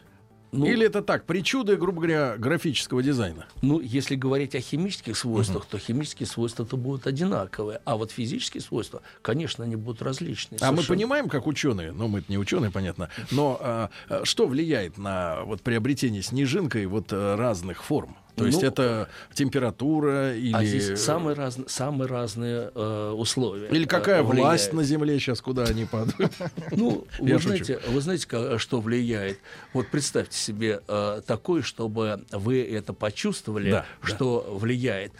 Ну, 0.51 0.65
Или 0.65 0.85
это 0.85 1.01
так, 1.01 1.25
причуды, 1.25 1.75
грубо 1.75 2.01
говоря, 2.01 2.37
графического 2.37 3.03
дизайна? 3.03 3.47
ну, 3.61 3.79
если 3.81 4.15
говорить 4.15 4.55
о 4.55 4.61
химических 4.61 5.17
свойствах, 5.17 5.65
то 5.65 5.77
химические 5.77 6.27
свойства-то 6.27 6.77
будут 6.77 7.05
одинаковые, 7.05 7.81
а 7.85 7.97
вот 7.97 8.11
физические 8.11 8.61
свойства, 8.61 9.01
конечно, 9.21 9.65
они 9.65 9.75
будут 9.75 10.01
различные. 10.01 10.59
А 10.61 10.71
мы 10.71 10.77
совершенно. 10.77 10.97
понимаем, 10.97 11.29
как 11.29 11.47
ученые, 11.47 11.91
ну 11.91 12.07
мы 12.07 12.23
не 12.27 12.37
ученые, 12.37 12.71
понятно, 12.71 13.09
но 13.31 13.57
а, 13.59 13.89
а, 14.09 14.25
что 14.25 14.47
влияет 14.47 14.97
на 14.97 15.43
вот 15.43 15.61
приобретение 15.61 16.21
снежинкой 16.21 16.85
вот 16.85 17.07
а, 17.11 17.35
разных 17.35 17.83
форм? 17.83 18.15
То 18.37 18.45
есть 18.45 18.61
Ну, 18.61 18.67
это 18.67 19.09
температура 19.33 20.35
или 20.35 20.53
А 20.53 20.63
здесь 20.63 21.01
самые, 21.01 21.35
разные 21.35 21.67
самые 21.67 22.07
разные 22.07 22.71
э, 22.73 23.13
условия. 23.17 23.67
или 23.69 23.85
какая 23.85 24.19
э, 24.19 24.23
влияют. 24.23 24.39
власть 24.47 24.73
на 24.73 24.83
Земле 24.83 25.17
сейчас 25.19 25.41
куда 25.41 25.63
они 25.63 25.85
падают? 25.85 26.31
Ну, 26.71 27.07
вы 27.19 27.39
знаете, 27.39 27.79
вы 27.87 27.99
знаете, 27.99 28.27
ка- 28.27 28.59
что 28.59 28.79
влияет? 28.79 29.39
Вот 29.73 29.87
представьте 29.87 30.37
себе 30.37 30.81
э, 30.87 31.21
такое, 31.25 31.63
чтобы 31.63 32.23
вы 32.31 32.61
это 32.63 32.93
почувствовали, 32.93 33.71
Да, 33.71 33.85
да. 34.01 34.07
что 34.07 34.45
влияет. 34.51 35.13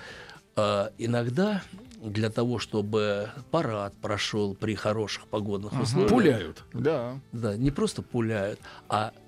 Э, 0.55 0.89
иногда 0.99 1.63
для 1.99 2.29
того, 2.29 2.59
чтобы 2.59 3.29
парад 3.49 3.95
прошел 3.99 4.53
при 4.53 4.75
хороших 4.75 5.25
погодных 5.27 5.73
условиях, 5.81 6.09
Пуляют. 6.11 6.63
Да. 6.71 7.19
да, 7.31 7.57
не 7.57 7.71
просто 7.71 8.03
пуляют, 8.03 8.59
а 8.87 9.11
э, 9.11 9.26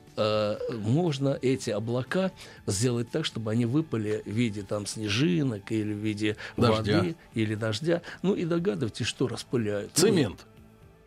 можно 0.71 1.38
эти 1.41 1.69
облака 1.69 2.31
сделать 2.67 3.09
так, 3.09 3.25
чтобы 3.25 3.51
они 3.51 3.65
выпали 3.65 4.21
в 4.25 4.29
виде 4.29 4.63
там 4.63 4.85
снежинок 4.85 5.71
или 5.71 5.93
в 5.93 5.97
виде 5.97 6.36
Дождя. 6.58 6.97
воды 6.97 7.15
или 7.34 7.55
дождя. 7.55 8.01
Ну 8.21 8.34
и 8.36 8.45
догадывайтесь, 8.45 9.05
что 9.05 9.27
распыляют. 9.27 9.91
Ну, 9.97 10.01
Цемент. 10.01 10.45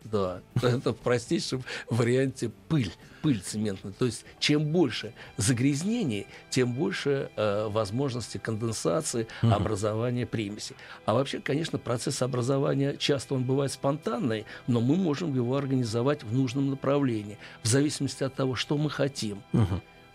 Да, 0.03 0.41
это 0.55 0.93
в 0.93 0.97
простейшем 0.97 1.63
варианте 1.89 2.51
пыль, 2.67 2.91
пыль 3.21 3.41
цементная. 3.41 3.93
То 3.93 4.05
есть 4.05 4.25
чем 4.39 4.71
больше 4.71 5.13
загрязнений, 5.37 6.27
тем 6.49 6.73
больше 6.73 7.29
э, 7.35 7.67
возможности 7.69 8.37
конденсации, 8.37 9.27
образования 9.41 10.25
примесей. 10.25 10.75
А 11.05 11.13
вообще, 11.13 11.39
конечно, 11.39 11.77
процесс 11.79 12.21
образования 12.21 12.95
часто 12.97 13.35
он 13.35 13.43
бывает 13.43 13.71
спонтанный, 13.71 14.45
но 14.67 14.81
мы 14.81 14.95
можем 14.95 15.33
его 15.33 15.55
организовать 15.55 16.23
в 16.23 16.33
нужном 16.33 16.69
направлении, 16.69 17.37
в 17.61 17.67
зависимости 17.67 18.23
от 18.23 18.35
того, 18.35 18.55
что 18.55 18.77
мы 18.77 18.89
хотим. 18.89 19.41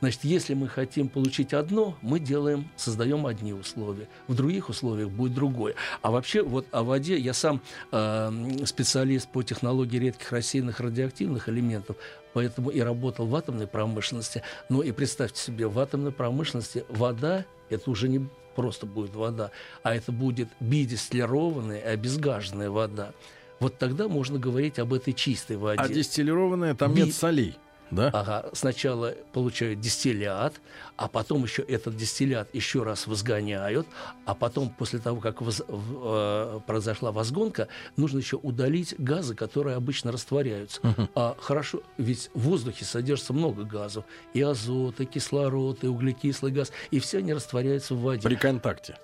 Значит, 0.01 0.25
если 0.25 0.55
мы 0.55 0.69
хотим 0.69 1.09
получить 1.09 1.53
одно, 1.53 1.97
мы 2.03 2.21
делаем, 2.21 2.69
создаем 2.77 3.27
одни 3.27 3.53
условия. 3.53 4.09
В 4.29 4.35
других 4.35 4.69
условиях 4.69 5.11
будет 5.11 5.35
другое. 5.35 5.75
А 6.03 6.11
вообще, 6.11 6.43
вот 6.43 6.67
о 6.71 6.85
воде 6.85 7.19
я 7.19 7.35
сам 7.35 7.61
э, 7.91 8.31
специалист 8.65 9.29
по 9.29 9.43
технологии 9.43 9.99
редких 9.99 10.31
рассеянных 10.31 10.79
радиоактивных 10.81 11.49
элементов, 11.49 11.97
поэтому 12.33 12.71
и 12.71 12.81
работал 12.81 13.27
в 13.27 13.35
атомной 13.35 13.67
промышленности. 13.67 14.43
Но 14.69 14.83
и 14.83 14.93
представьте 14.93 15.41
себе, 15.41 15.67
в 15.67 15.79
атомной 15.79 16.13
промышленности 16.13 16.85
вода 16.89 17.45
это 17.69 17.91
уже 17.91 18.09
не 18.09 18.29
просто 18.55 18.87
будет 18.87 19.15
вода, 19.15 19.51
а 19.83 19.95
это 19.95 20.13
будет 20.13 20.49
бидистиллированная 20.61 21.81
обезгаженная 21.81 22.71
вода. 22.71 23.13
Вот 23.61 23.79
тогда 23.79 24.09
можно 24.09 24.39
говорить 24.39 24.79
об 24.79 24.93
этой 24.95 25.13
чистой 25.13 25.57
воде. 25.57 25.81
А 25.81 25.89
дистиллированная, 25.89 26.75
там 26.75 26.95
Би- 26.95 27.03
нет 27.03 27.15
солей. 27.15 27.57
Да? 27.91 28.11
Ага, 28.13 28.51
сначала 28.53 29.15
получают 29.33 29.81
дистиллят, 29.81 30.61
а 30.97 31.09
потом 31.09 31.45
еще 31.45 31.63
этот 31.63 31.97
дистиллят 31.97 32.55
еще 32.55 32.83
раз 32.83 33.07
возгоняют, 33.07 33.87
а 34.27 34.35
потом 34.35 34.71
после 34.71 34.99
того, 34.99 35.21
как 35.21 35.41
воз- 35.41 35.63
э, 35.67 36.61
произошла 36.67 37.13
возгонка, 37.13 37.69
нужно 37.97 38.19
еще 38.19 38.37
удалить 38.37 38.95
газы, 38.99 39.35
которые 39.35 39.77
обычно 39.77 40.13
растворяются. 40.13 40.81
А 41.15 41.37
хорошо, 41.41 41.83
ведь 41.97 42.31
в 42.35 42.41
воздухе 42.41 42.85
содержится 42.85 43.33
много 43.33 43.65
газов, 43.65 44.05
и 44.35 44.43
азот, 44.43 45.01
и 45.01 45.07
кислород, 45.07 45.85
и 45.85 45.87
углекислый 45.87 46.53
газ, 46.53 46.73
и 46.91 46.99
все 47.01 47.19
они 47.19 47.33
растворяются 47.33 47.95
в 47.95 48.01
воде. 48.01 48.23
При 48.23 48.37
контакте. 48.37 48.97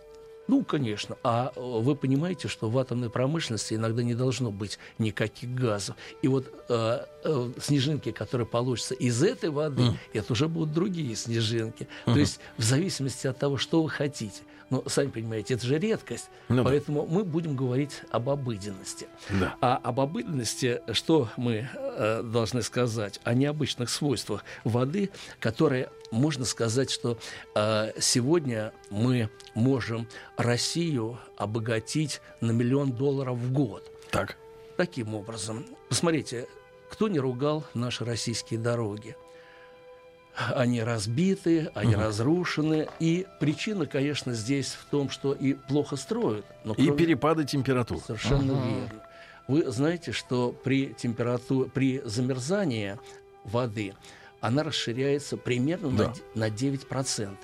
Ну, 0.46 0.62
конечно. 0.62 1.16
А 1.22 1.52
э, 1.54 1.60
вы 1.60 1.96
понимаете, 1.96 2.48
что 2.48 2.68
в 2.68 2.78
атомной 2.78 3.10
промышленности 3.10 3.74
иногда 3.74 4.02
не 4.02 4.14
должно 4.14 4.50
быть 4.50 4.78
никаких 4.98 5.54
газов. 5.54 5.96
И 6.22 6.28
вот 6.28 6.52
э, 6.68 7.04
э, 7.24 7.52
снежинки, 7.60 8.12
которые 8.12 8.46
получатся 8.46 8.94
из 8.94 9.22
этой 9.22 9.50
воды, 9.50 9.84
это 10.12 10.32
уже 10.32 10.48
будут 10.48 10.72
другие 10.72 11.16
снежинки. 11.16 11.88
То 12.04 12.16
есть 12.16 12.40
в 12.58 12.62
зависимости 12.62 13.26
от 13.26 13.38
того, 13.38 13.56
что 13.56 13.82
вы 13.82 13.88
хотите. 13.88 14.42
Но, 14.70 14.82
сами 14.86 15.08
понимаете, 15.08 15.54
это 15.54 15.66
же 15.66 15.78
редкость. 15.78 16.30
Ну 16.48 16.56
да. 16.56 16.64
поэтому 16.64 17.06
мы 17.06 17.24
будем 17.24 17.56
говорить 17.56 18.02
об 18.10 18.30
обыденности. 18.30 19.06
Да. 19.30 19.56
А 19.60 19.76
об 19.76 20.00
обыденности 20.00 20.80
что 20.92 21.28
мы 21.36 21.68
э, 21.74 22.22
должны 22.22 22.62
сказать? 22.62 23.20
О 23.24 23.34
необычных 23.34 23.90
свойствах 23.90 24.44
воды, 24.64 25.10
которые, 25.40 25.90
можно 26.10 26.44
сказать, 26.44 26.90
что 26.90 27.18
э, 27.54 27.92
сегодня 27.98 28.72
мы 28.90 29.28
можем 29.54 30.06
Россию 30.36 31.18
обогатить 31.36 32.20
на 32.40 32.50
миллион 32.52 32.92
долларов 32.92 33.36
в 33.36 33.52
год. 33.52 33.90
Так. 34.10 34.36
Таким 34.76 35.14
образом, 35.14 35.66
посмотрите, 35.88 36.48
кто 36.90 37.08
не 37.08 37.18
ругал 37.18 37.64
наши 37.74 38.04
российские 38.04 38.58
дороги? 38.58 39.16
Они 40.36 40.82
разбиты, 40.82 41.70
они 41.74 41.94
разрушены. 41.94 42.88
И 42.98 43.26
причина, 43.40 43.86
конечно, 43.86 44.32
здесь 44.32 44.72
в 44.72 44.84
том, 44.86 45.08
что 45.10 45.32
и 45.32 45.54
плохо 45.54 45.96
строят. 45.96 46.44
Но 46.64 46.74
И 46.74 46.86
кроме- 46.86 46.96
перепады 46.98 47.44
температур. 47.44 47.98
Совершенно 48.04 48.54
Ага. 48.58 48.68
верно. 48.68 49.02
Вы 49.46 49.70
знаете, 49.70 50.12
что 50.12 50.50
при 50.52 50.94
температуре, 50.94 51.70
при 51.70 52.00
замерзании 52.04 52.98
воды 53.44 53.94
она 54.40 54.62
расширяется 54.64 55.36
примерно 55.36 55.90
на 55.90 56.04
Да. 56.06 56.14
на 56.34 56.50
9%. 56.50 57.36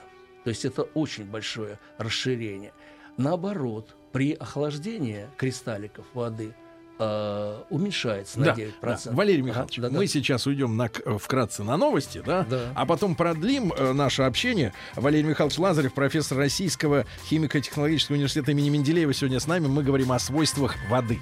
То 0.44 0.50
есть 0.50 0.64
это 0.64 0.82
очень 0.82 1.24
большое 1.26 1.78
расширение. 1.98 2.72
Наоборот, 3.16 3.94
при 4.12 4.32
охлаждении 4.32 5.26
кристалликов 5.36 6.06
воды 6.14 6.54
э, 7.00 7.62
уменьшается 7.70 8.38
на 8.38 8.46
Да, 8.46 8.52
9%. 8.54 8.72
да. 8.82 8.98
Валерий 9.12 9.40
Ага, 9.40 9.48
Михайлович, 9.48 9.76
да-да. 9.78 9.96
мы 9.96 10.06
сейчас 10.06 10.46
уйдем 10.46 10.76
на, 10.76 10.88
вкратце 11.18 11.62
на 11.64 11.76
новости, 11.76 12.22
да? 12.24 12.46
Да. 12.48 12.72
А 12.76 12.86
потом 12.86 13.14
продлим 13.14 13.72
э, 13.76 13.92
наше 13.92 14.22
общение. 14.22 14.72
Валерий 14.94 15.28
Михайлович 15.28 15.58
Лазарев, 15.58 15.94
профессор 15.94 16.38
Российского 16.38 17.06
химико-технологического 17.28 18.14
университета 18.16 18.50
имени 18.52 18.68
Менделеева, 18.68 19.12
сегодня 19.14 19.40
с 19.40 19.46
нами. 19.46 19.66
Мы 19.66 19.82
говорим 19.82 20.12
о 20.12 20.18
свойствах 20.18 20.76
воды. 20.90 21.18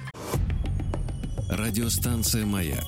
Радиостанция 1.49 2.45
«Маяк» 2.45 2.85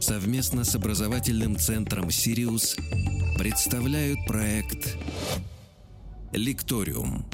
совместно 0.00 0.64
с 0.64 0.74
образовательным 0.74 1.56
центром 1.56 2.10
«Сириус» 2.10 2.76
представляют 3.38 4.18
проект 4.26 4.96
«Лекториум». 6.32 7.24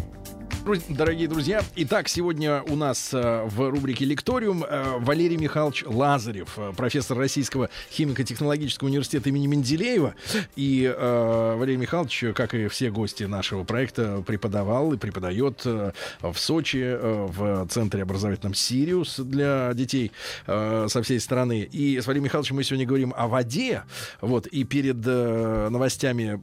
Дорогие 0.88 1.29
друзья, 1.29 1.62
итак, 1.77 2.09
сегодня 2.09 2.62
у 2.62 2.74
нас 2.74 3.12
э, 3.12 3.44
в 3.44 3.68
рубрике 3.68 4.07
«Лекториум» 4.07 4.64
э, 4.64 4.94
Валерий 4.98 5.37
Михайлович 5.37 5.85
Лазарев, 5.87 6.55
э, 6.57 6.72
профессор 6.74 7.18
Российского 7.18 7.68
химико-технологического 7.92 8.88
университета 8.88 9.29
имени 9.29 9.46
Менделеева. 9.46 10.14
И 10.57 10.85
э, 10.85 11.57
Валерий 11.59 11.77
Михайлович, 11.77 12.24
как 12.35 12.55
и 12.55 12.68
все 12.68 12.90
гости 12.90 13.24
нашего 13.24 13.64
проекта, 13.64 14.24
преподавал 14.27 14.94
и 14.94 14.96
преподает 14.96 15.66
в 15.66 16.35
Сочи, 16.35 16.96
в 16.98 17.68
Центре 17.68 18.03
образовательном 18.03 18.55
«Сириус» 18.55 19.18
для 19.18 19.74
детей 19.74 20.12
со 20.46 21.03
всей 21.03 21.20
страны. 21.20 21.68
И 21.70 22.00
с 22.00 22.07
Валерием 22.07 22.24
Михайловичем 22.24 22.57
мы 22.57 22.64
сегодня 22.64 22.87
говорим 22.87 23.12
о 23.14 23.29
воде. 23.29 23.83
Вот, 24.22 24.46
и 24.46 24.64
перед 24.64 25.05
новостями 25.05 26.40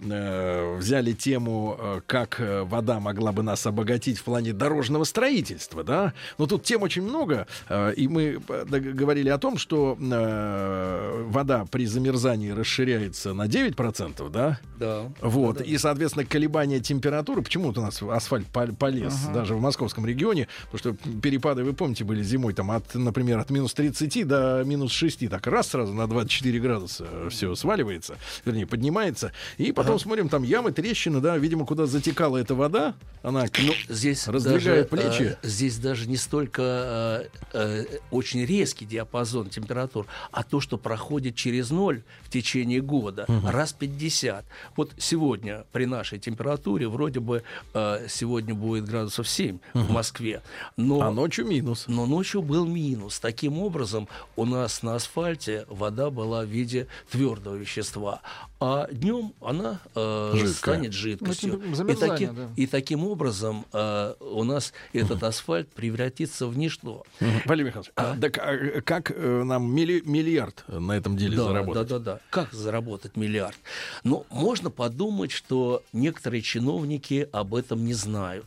взяли 0.78 1.14
тему, 1.14 2.04
как 2.06 2.40
вода 2.40 3.00
могла 3.00 3.32
бы 3.32 3.42
нас 3.42 3.66
обогатить 3.66 4.11
в 4.20 4.24
плане 4.24 4.54
дорожного 4.54 5.04
строительства, 5.04 5.84
да. 5.84 6.14
Но 6.38 6.48
тут 6.48 6.64
тем 6.64 6.82
очень 6.84 7.02
много, 7.04 7.48
э, 7.70 7.94
и 7.94 8.08
мы 8.08 8.42
э, 8.48 8.66
говорили 8.66 9.30
о 9.30 9.38
том, 9.38 9.58
что 9.58 9.98
э, 10.00 11.21
вода 11.32 11.66
при 11.72 11.86
замерзании 11.86 12.50
расширяется 12.52 13.34
на 13.34 13.48
9%, 13.48 14.30
да. 14.30 14.60
Да. 14.78 15.12
Вот, 15.22 15.58
Да-да. 15.58 15.70
и, 15.70 15.78
соответственно, 15.78 16.26
колебания 16.26 16.80
температуры, 16.80 17.42
почему-то 17.42 17.82
у 17.82 17.84
нас 17.84 18.02
асфальт 18.02 18.48
пол- 18.48 18.76
полез 18.76 19.14
даже 19.34 19.56
в 19.56 19.62
московском 19.62 20.06
регионе, 20.06 20.48
потому 20.72 20.80
что 20.98 21.12
перепады, 21.22 21.64
вы 21.64 21.74
помните, 21.74 22.04
были 22.04 22.24
зимой 22.24 22.54
там 22.54 22.72
от, 22.72 22.94
например, 22.96 23.40
от 23.40 23.50
минус 23.50 23.74
30 23.74 24.28
до 24.28 24.64
минус 24.66 24.92
6, 24.92 25.30
так 25.30 25.46
раз 25.48 25.68
сразу 25.70 25.94
на 25.94 26.08
24 26.08 26.60
градуса 26.60 27.06
все 27.30 27.54
сваливается, 27.56 28.16
вернее, 28.46 28.66
поднимается, 28.68 29.32
и 29.58 29.72
потом 29.72 30.00
смотрим, 30.00 30.30
там 30.30 30.44
ямы, 30.44 30.72
трещины, 30.72 31.20
да, 31.22 31.38
видимо, 31.38 31.66
куда 31.66 31.86
затекала 31.86 32.38
эта 32.38 32.56
вода, 32.56 32.96
она 33.24 33.46
Ну, 33.62 33.74
здесь 33.94 34.28
Раздвигает 34.28 34.90
даже, 34.90 35.04
плечи. 35.12 35.38
э, 35.44 35.48
здесь 35.48 35.78
даже 35.78 36.10
не 36.10 36.18
столько 36.18 37.30
э, 37.54 37.86
э, 37.86 37.86
очень 38.10 38.44
резкий 38.46 38.86
диапазон 38.86 39.50
температур, 39.50 40.08
а 40.32 40.44
то, 40.44 40.60
что 40.60 40.78
проходит 40.78 41.21
через 41.30 41.70
ноль 41.70 42.02
в 42.24 42.30
течение 42.30 42.82
года, 42.82 43.26
раз 43.46 43.74
50. 43.74 44.46
Вот 44.76 44.92
сегодня 44.98 45.66
при 45.72 45.86
нашей 45.86 46.20
температуре 46.20 46.88
вроде 46.88 47.20
бы 47.20 47.44
э, 47.74 48.08
сегодня 48.10 48.56
будет 48.56 48.86
градусов 48.86 49.28
7 49.28 49.60
в 49.74 49.92
Москве, 49.92 50.42
но 50.78 51.02
а 51.02 51.12
ночью 51.12 51.46
минус. 51.46 51.86
но 51.88 52.06
ночью 52.06 52.42
был 52.42 52.66
минус. 52.66 53.20
Таким 53.20 53.60
образом, 53.60 54.08
у 54.36 54.46
нас 54.46 54.84
на 54.84 54.96
асфальте 54.96 55.66
вода 55.70 56.10
была 56.10 56.44
в 56.44 56.48
виде 56.48 56.88
твердого 57.12 57.56
вещества, 57.56 58.22
а 58.64 58.88
днем 58.92 59.34
она 59.42 59.80
э, 59.96 60.32
Жидкая. 60.36 60.54
станет 60.54 60.94
жидкостью. 60.94 61.60
Ну, 61.66 61.88
и, 61.90 61.96
таки- 61.96 62.28
да. 62.28 62.50
и 62.56 62.68
таким 62.68 63.04
образом 63.08 63.66
э, 63.74 64.14
у 64.20 64.44
нас 64.44 64.72
этот 64.94 65.24
асфальт 65.24 65.68
превратится 65.70 66.46
в 66.46 66.56
ничто. 66.56 67.04
Валерий 67.46 67.70
Михайлович, 67.70 67.92
а, 67.96 68.16
так, 68.16 68.38
а, 68.38 68.82
как 68.82 69.10
э, 69.10 69.44
нам 69.44 69.76
милли- 69.76 70.04
миллиард 70.06 70.64
на 70.68 70.92
этом 70.92 71.18
деле 71.18 71.38
Да, 71.38 71.46
заработать? 71.46 71.88
да, 71.88 71.98
да, 72.00 72.06
да. 72.14 72.20
Как 72.30 72.54
заработать 72.54 73.18
миллиард? 73.18 73.58
Ну, 74.04 74.28
можно 74.30 74.70
подумать, 74.70 75.32
что 75.32 75.82
некоторые 75.92 76.44
чиновники 76.44 77.28
об 77.32 77.56
этом 77.56 77.84
не 77.84 77.96
знают. 77.96 78.46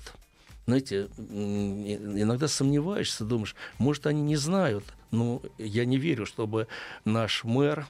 Знаете, 0.67 1.09
иногда 1.19 2.47
сомневаешься, 2.49 3.25
думаешь, 3.25 3.55
может, 3.79 4.07
они 4.07 4.23
не 4.23 4.37
знают. 4.37 4.85
Но 5.11 5.43
я 5.59 5.85
не 5.85 5.97
верю, 5.97 6.25
чтобы 6.27 6.67
наш 7.05 7.45
мэр 7.45 7.87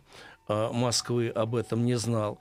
Москвы 0.48 1.28
об 1.28 1.54
этом 1.54 1.84
не 1.84 1.96
знал 1.96 2.38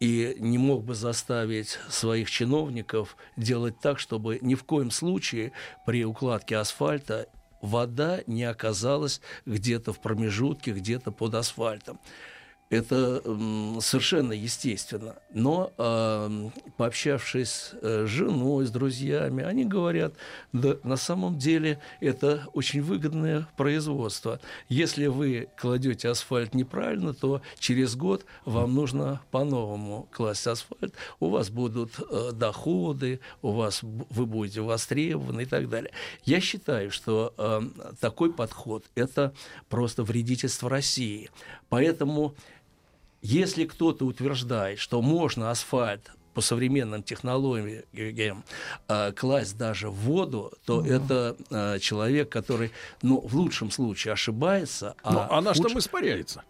и 0.00 0.36
не 0.38 0.58
мог 0.58 0.84
бы 0.84 0.94
заставить 0.94 1.78
своих 1.88 2.30
чиновников 2.30 3.16
делать 3.36 3.80
так, 3.80 3.98
чтобы 3.98 4.38
ни 4.40 4.54
в 4.54 4.64
коем 4.64 4.90
случае 4.90 5.52
при 5.86 6.04
укладке 6.04 6.56
асфальта 6.56 7.28
вода 7.60 8.20
не 8.26 8.44
оказалась 8.44 9.20
где-то 9.44 9.92
в 9.92 10.00
промежутке, 10.00 10.72
где-то 10.72 11.10
под 11.10 11.34
асфальтом. 11.34 11.98
Это 12.70 13.22
совершенно 13.80 14.32
естественно. 14.32 15.16
Но 15.32 15.72
пообщавшись 16.76 17.70
э, 17.80 18.04
с 18.06 18.08
женой, 18.08 18.66
с 18.66 18.70
друзьями, 18.70 19.42
они 19.42 19.64
говорят, 19.64 20.14
да, 20.52 20.76
на 20.82 20.96
самом 20.96 21.38
деле 21.38 21.80
это 22.00 22.46
очень 22.52 22.82
выгодное 22.82 23.48
производство. 23.56 24.38
Если 24.68 25.06
вы 25.06 25.48
кладете 25.56 26.10
асфальт 26.10 26.54
неправильно, 26.54 27.14
то 27.14 27.40
через 27.58 27.96
год 27.96 28.26
вам 28.44 28.74
нужно 28.74 29.20
по-новому 29.30 30.08
класть 30.12 30.46
асфальт. 30.46 30.94
У 31.20 31.30
вас 31.30 31.48
будут 31.50 31.92
э, 31.98 32.32
доходы, 32.32 33.20
у 33.40 33.52
вас 33.52 33.80
вы 33.82 34.26
будете 34.26 34.60
востребованы 34.60 35.42
и 35.42 35.46
так 35.46 35.68
далее. 35.68 35.90
Я 36.24 36.40
считаю, 36.40 36.90
что 36.90 37.34
такой 38.00 38.32
подход 38.32 38.84
это 38.94 39.32
просто 39.68 40.02
вредительство 40.02 40.68
России. 40.68 41.30
Поэтому 41.68 42.34
если 43.22 43.64
кто-то 43.64 44.04
утверждает, 44.06 44.78
что 44.78 45.02
можно 45.02 45.50
асфальт 45.50 46.10
по 46.34 46.40
современным 46.40 47.02
технологиям 47.02 48.44
э, 48.86 49.12
класть 49.12 49.56
даже 49.58 49.88
в 49.90 49.94
воду, 49.94 50.52
то 50.64 50.86
это 50.86 51.36
э, 51.50 51.78
человек, 51.80 52.28
который, 52.28 52.70
ну, 53.02 53.20
в 53.20 53.34
лучшем 53.34 53.70
случае 53.72 54.12
ошибается. 54.12 54.94
А 55.02 55.36
она 55.36 55.52
в 55.52 55.56
же 55.56 55.62
худшем- 55.62 55.68
там 55.70 55.78
испаряется. 55.80 56.44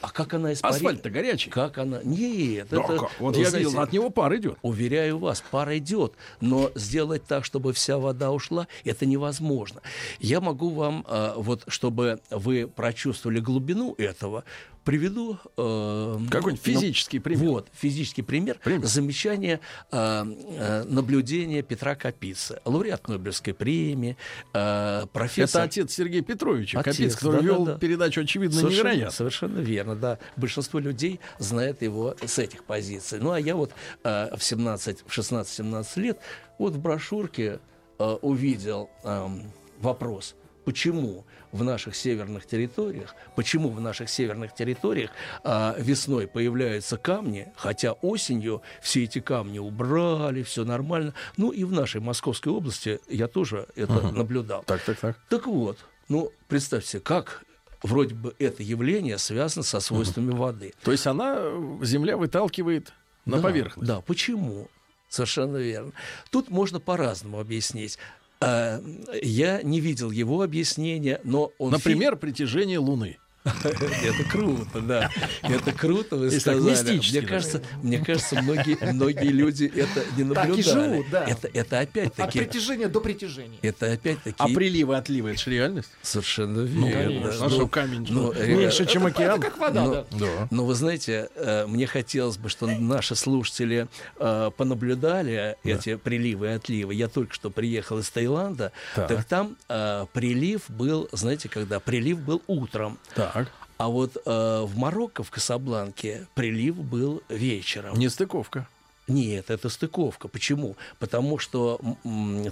А 0.00 0.10
как 0.10 0.34
она 0.34 0.52
испарит? 0.52 0.76
Асфальт-то 0.76 1.10
горячий. 1.10 1.50
Как 1.50 1.76
она? 1.78 2.00
Нет, 2.02 2.68
Да, 2.70 2.80
это... 2.82 2.98
как? 2.98 3.10
Вот 3.20 3.36
я 3.36 3.50
знаете, 3.50 3.68
видел, 3.68 3.80
от 3.82 3.92
него 3.92 4.10
пар 4.10 4.34
идет. 4.36 4.58
Уверяю 4.62 5.18
вас, 5.18 5.42
пар 5.50 5.74
идет, 5.76 6.14
но 6.40 6.70
сделать 6.74 7.24
так, 7.24 7.44
чтобы 7.44 7.72
вся 7.72 7.98
вода 7.98 8.30
ушла, 8.30 8.68
это 8.84 9.06
невозможно. 9.06 9.82
Я 10.18 10.40
могу 10.40 10.70
вам, 10.70 11.04
э, 11.08 11.34
вот, 11.36 11.64
чтобы 11.68 12.20
вы 12.30 12.66
прочувствовали 12.66 13.40
глубину 13.40 13.94
этого, 13.98 14.44
приведу 14.84 15.38
э, 15.56 16.18
Какой-нибудь 16.30 16.66
ну, 16.66 16.72
физический 16.72 17.18
пример. 17.18 17.48
Вот 17.48 17.68
физический 17.72 18.22
пример. 18.22 18.58
Пример. 18.62 18.86
Замечание 18.86 19.60
э, 19.90 20.24
э, 20.58 20.84
наблюдения 20.84 21.62
Петра 21.62 21.94
Капицы, 21.94 22.60
лауреат 22.64 23.08
Нобелевской 23.08 23.54
премии, 23.54 24.16
э, 24.52 25.06
профессор. 25.12 25.62
Это 25.62 25.70
отец 25.70 25.92
Сергея 25.92 26.22
Петровича 26.22 26.80
Отец, 26.80 26.96
Капец, 26.96 27.16
который 27.16 27.42
да-да-да. 27.42 27.70
вел 27.72 27.78
передачу 27.78 28.20
«Очевидно 28.20 28.60
Совершенно, 28.60 28.88
невероятно». 28.88 29.10
совершенно 29.10 29.58
верно, 29.58 29.96
да. 29.96 30.18
Большинство 30.36 30.78
людей 30.78 31.20
знает 31.38 31.82
его 31.82 32.14
с 32.24 32.38
этих 32.38 32.64
позиций. 32.64 33.18
Ну, 33.20 33.32
а 33.32 33.40
я 33.40 33.56
вот 33.56 33.72
э, 34.04 34.36
в 34.36 34.42
17, 34.42 35.04
в 35.06 35.18
16-17 35.18 36.00
лет 36.00 36.18
вот 36.58 36.74
в 36.74 36.78
брошюрке 36.78 37.58
э, 37.98 38.04
увидел 38.22 38.90
эм, 39.02 39.50
вопрос, 39.80 40.34
почему 40.64 41.24
в 41.52 41.62
наших 41.62 41.94
северных 41.94 42.46
территориях, 42.46 43.14
почему 43.36 43.70
в 43.70 43.80
наших 43.80 44.08
северных 44.08 44.54
территориях 44.54 45.10
э, 45.44 45.74
весной 45.78 46.26
появляются 46.26 46.96
камни, 46.96 47.52
хотя 47.56 47.92
осенью 47.92 48.62
все 48.82 49.04
эти 49.04 49.20
камни 49.20 49.58
убрали, 49.58 50.42
все 50.42 50.64
нормально. 50.64 51.14
Ну 51.36 51.50
и 51.50 51.64
в 51.64 51.72
нашей 51.72 52.00
Московской 52.00 52.52
области 52.52 53.00
я 53.08 53.28
тоже 53.28 53.66
это 53.76 54.00
наблюдал. 54.10 54.64
Так, 54.66 54.82
так, 54.82 54.98
так. 54.98 55.16
Так 55.28 55.46
вот, 55.46 55.78
ну, 56.08 56.32
представьте 56.48 57.00
как 57.00 57.44
вроде 57.84 58.14
бы 58.14 58.34
это 58.38 58.62
явление 58.62 59.18
связано 59.18 59.62
со 59.62 59.78
свойствами 59.78 60.32
воды. 60.32 60.72
То 60.82 60.90
есть 60.90 61.06
она, 61.06 61.36
э, 61.36 61.78
земля 61.82 62.16
выталкивает 62.16 62.92
на 63.26 63.36
Да, 63.36 63.42
поверхность. 63.42 63.86
Да, 63.86 64.00
почему? 64.00 64.68
Совершенно 65.08 65.58
верно. 65.58 65.92
Тут 66.30 66.50
можно 66.50 66.80
по-разному 66.80 67.38
объяснить. 67.38 67.98
А, 68.44 68.82
Я 69.22 69.62
не 69.62 69.80
видел 69.80 70.10
его 70.10 70.42
объяснения, 70.42 71.20
но 71.24 71.52
он... 71.58 71.72
Например, 71.72 72.16
притяжение 72.16 72.78
Луны. 72.78 73.18
Это 73.44 74.24
круто, 74.30 74.80
да. 74.80 75.10
Это 75.42 75.72
круто, 75.72 76.16
вы 76.16 76.30
сказали. 76.30 76.98
Мне 76.98 77.22
кажется, 77.22 77.62
мне 77.82 77.98
кажется, 77.98 78.40
многие, 78.40 78.92
многие 78.92 79.28
люди 79.28 79.64
это 79.74 80.02
не 80.16 80.24
Так 80.34 80.46
и 80.46 80.48
наблюдали. 80.48 80.62
живут, 80.62 81.06
да. 81.10 81.24
Это, 81.24 81.48
это 81.52 81.80
От 81.80 81.88
опять-таки... 81.90 82.38
притяжения 82.38 82.88
до 82.88 83.00
притяжения. 83.00 83.58
Это 83.60 83.92
опять-таки... 83.92 84.36
А 84.38 84.48
приливы, 84.48 84.96
отливы, 84.96 85.30
это 85.32 85.40
же 85.40 85.50
реальность. 85.50 85.90
Совершенно 86.02 86.62
Ну, 86.62 86.86
верно. 86.86 86.92
конечно. 87.04 87.44
А 87.44 87.48
Ну, 87.48 87.54
что 87.54 87.68
камень 87.68 88.06
ну, 88.08 88.32
что, 88.32 88.46
меньше, 88.46 88.86
чем 88.86 89.06
океан? 89.06 89.38
Это 89.38 89.50
как 89.50 89.58
вода, 89.58 89.84
Ну, 89.84 90.18
да. 90.18 90.48
Но 90.50 90.64
вы 90.64 90.74
знаете, 90.74 91.28
э, 91.34 91.66
мне 91.66 91.86
хотелось 91.86 92.38
бы, 92.38 92.48
чтобы 92.48 92.74
наши 92.76 93.14
слушатели 93.14 93.88
э, 94.18 94.50
понаблюдали 94.56 95.56
эти 95.64 95.96
приливы 95.96 96.46
и 96.46 96.50
отливы. 96.50 96.94
Я 96.94 97.08
только 97.08 97.34
что 97.34 97.50
приехал 97.50 97.98
из 97.98 98.08
Таиланда, 98.08 98.72
Так. 98.94 99.08
так, 99.08 99.24
там 99.24 99.56
э, 99.68 100.06
прилив 100.14 100.62
был, 100.68 101.08
знаете, 101.12 101.48
когда 101.50 101.78
прилив 101.80 102.20
был 102.20 102.40
утром, 102.46 102.98
Так, 103.14 103.33
а 103.76 103.88
вот 103.88 104.16
э, 104.16 104.62
в 104.62 104.76
Марокко, 104.76 105.22
в 105.22 105.30
Касабланке, 105.30 106.26
прилив 106.34 106.76
был 106.76 107.22
вечером. 107.28 107.98
нестыковка. 107.98 108.66
Нет, 109.06 109.50
это 109.50 109.68
стыковка. 109.68 110.28
Почему? 110.28 110.76
Потому 110.98 111.38
что 111.38 111.78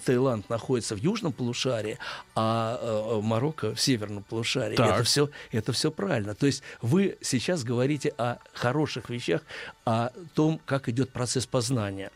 Таиланд 0.05 0.51
находится 0.51 0.95
в 0.95 0.99
южном 0.99 1.33
полушарии, 1.33 1.99
а 2.35 2.79
э, 2.81 3.21
Марокко 3.23 3.75
в 3.75 3.81
северном 3.81 4.23
полушарии. 4.23 4.77
Так. 4.77 4.97
Это 4.97 5.05
все, 5.05 5.31
это 5.51 5.73
все 5.73 5.91
правильно. 5.91 6.35
То 6.35 6.47
есть 6.47 6.63
вы 6.83 7.17
сейчас 7.23 7.65
говорите 7.65 8.13
о 8.19 8.37
хороших 8.53 9.09
вещах, 9.09 9.41
о 9.85 10.11
том, 10.35 10.61
как 10.65 10.89
идет 10.89 11.11
процесс 11.11 11.47
познания. 11.47 12.11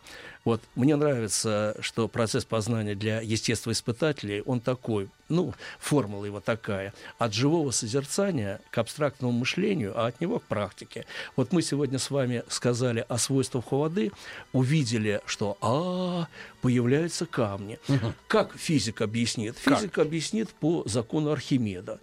Вот 0.47 0.63
мне 0.77 0.95
нравится, 0.95 1.77
что 1.81 2.07
процесс 2.07 2.45
познания 2.45 2.95
для 2.95 3.21
естествоиспытателей, 3.21 4.43
он 4.43 4.61
такой, 4.61 5.09
ну, 5.29 5.53
формула 5.81 6.25
его 6.25 6.39
такая, 6.39 6.95
от 7.19 7.35
живого 7.35 7.73
созерцания 7.73 8.61
к 8.71 8.79
абстрактному 8.79 9.33
мышлению, 9.33 10.01
а 10.01 10.07
от 10.07 10.21
него 10.21 10.39
к 10.39 10.45
практике. 10.45 11.05
Вот 11.35 11.51
мы 11.51 11.63
сегодня 11.63 11.99
с 11.99 12.13
вами 12.13 12.45
сказали 12.49 13.05
о 13.09 13.19
свойствах 13.19 13.73
воды, 13.73 14.13
увидели, 14.53 15.21
что 15.27 15.59
а, 15.61 16.29
появляются 16.63 17.27
камни. 17.27 17.81
Как 18.29 18.57
физик 18.57 19.01
объяснит? 19.01 19.57
Как? 19.65 19.79
Физик 19.79 19.99
объяснит 19.99 20.51
по 20.51 20.85
закону 20.87 21.33
Архимеда 21.33 21.99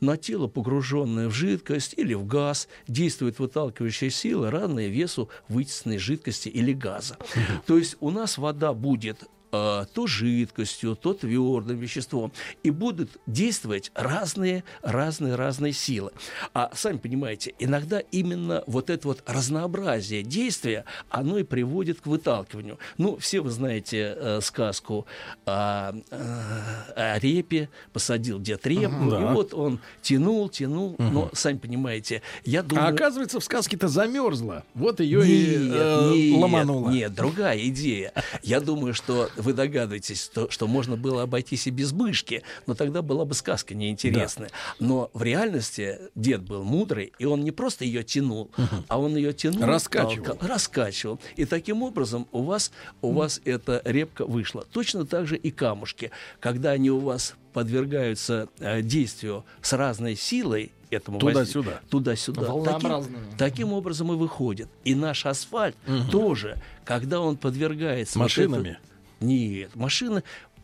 на 0.00 0.16
тело, 0.16 0.46
погруженное 0.46 1.28
в 1.28 1.32
жидкость 1.32 1.94
или 1.96 2.14
в 2.14 2.26
газ, 2.26 2.68
действует 2.88 3.38
выталкивающая 3.38 4.10
сила, 4.10 4.50
равная 4.50 4.88
весу 4.88 5.28
вытесненной 5.48 5.98
жидкости 5.98 6.48
или 6.48 6.72
газа. 6.72 7.16
То 7.66 7.78
есть 7.78 7.96
у 8.00 8.10
нас 8.10 8.38
вода 8.38 8.72
будет 8.72 9.24
то 9.94 10.06
жидкостью, 10.06 10.96
то 10.96 11.14
твердым 11.14 11.78
веществом. 11.78 12.32
И 12.62 12.70
будут 12.70 13.10
действовать 13.26 13.90
разные, 13.94 14.64
разные, 14.82 15.34
разные 15.34 15.72
силы. 15.72 16.12
А 16.52 16.70
сами 16.74 16.98
понимаете, 16.98 17.54
иногда 17.58 18.00
именно 18.00 18.62
вот 18.66 18.90
это 18.90 19.08
вот 19.08 19.22
разнообразие 19.26 20.22
действия, 20.22 20.84
оно 21.08 21.38
и 21.38 21.42
приводит 21.44 22.00
к 22.00 22.06
выталкиванию. 22.06 22.78
Ну, 22.98 23.16
все 23.16 23.40
вы 23.40 23.50
знаете 23.50 24.14
э, 24.16 24.40
сказку 24.42 25.06
о, 25.46 25.92
э, 26.10 26.92
о 26.96 27.18
репе, 27.18 27.68
посадил 27.92 28.40
дед 28.40 28.66
репу, 28.66 29.10
Да. 29.10 29.20
и 29.20 29.34
вот 29.34 29.54
он 29.54 29.80
тянул, 30.02 30.48
тянул, 30.48 30.96
но, 30.98 31.30
сами 31.32 31.58
понимаете, 31.58 32.22
я 32.44 32.62
думаю... 32.62 32.86
А 32.86 32.88
оказывается, 32.88 33.40
в 33.40 33.44
сказке-то 33.44 33.88
замерзла. 33.88 34.64
Вот 34.74 35.00
ее 35.00 35.26
и 35.26 35.56
Нет, 35.56 35.72
э, 35.74 36.12
нет, 36.14 36.40
ломануло. 36.40 36.90
Нет, 36.90 37.14
другая 37.14 37.58
идея. 37.68 38.12
Я 38.42 38.60
думаю, 38.60 38.94
что 38.94 39.28
вы 39.44 39.52
догадываетесь, 39.52 40.24
что, 40.24 40.50
что 40.50 40.66
можно 40.66 40.96
было 40.96 41.22
обойтись 41.22 41.66
и 41.66 41.70
без 41.70 41.92
мышки, 41.92 42.42
но 42.66 42.74
тогда 42.74 43.02
была 43.02 43.24
бы 43.24 43.34
сказка 43.34 43.74
неинтересная. 43.74 44.50
Но 44.80 45.10
в 45.14 45.22
реальности 45.22 45.98
дед 46.14 46.42
был 46.42 46.64
мудрый, 46.64 47.12
и 47.18 47.24
он 47.24 47.44
не 47.44 47.50
просто 47.52 47.84
ее 47.84 48.02
тянул, 48.02 48.50
а 48.88 48.98
он 48.98 49.16
ее 49.16 49.32
тянул, 49.32 49.64
Раскачивал. 49.64 50.24
толкал, 50.24 50.48
раскачивал. 50.48 51.20
И 51.36 51.44
таким 51.44 51.82
образом 51.82 52.26
у 52.32 52.42
вас, 52.42 52.72
у 53.02 53.12
вас 53.12 53.40
эта 53.44 53.80
репка 53.84 54.24
вышла. 54.26 54.64
Точно 54.72 55.06
так 55.06 55.26
же 55.26 55.36
и 55.36 55.50
камушки. 55.50 56.10
Когда 56.40 56.70
они 56.70 56.90
у 56.90 56.98
вас 56.98 57.34
подвергаются 57.52 58.48
э, 58.58 58.82
действию 58.82 59.44
с 59.62 59.72
разной 59.72 60.16
силой, 60.16 60.72
этому 60.90 61.18
Туда-сюда. 61.18 61.80
воздействию, 61.90 61.90
туда-сюда. 61.90 62.72
Таким-. 62.72 63.06
Таким 63.38 63.72
образом 63.72 64.12
и 64.12 64.16
выходит. 64.16 64.68
И 64.84 64.94
наш 64.94 65.26
асфальт 65.26 65.76
тоже, 66.10 66.60
когда 66.84 67.20
он 67.20 67.36
подвергается... 67.36 68.18
вот 68.18 68.24
Машинами? 68.24 68.68
это- 68.70 68.78
Нет, 69.24 69.74
машины... 69.74 70.22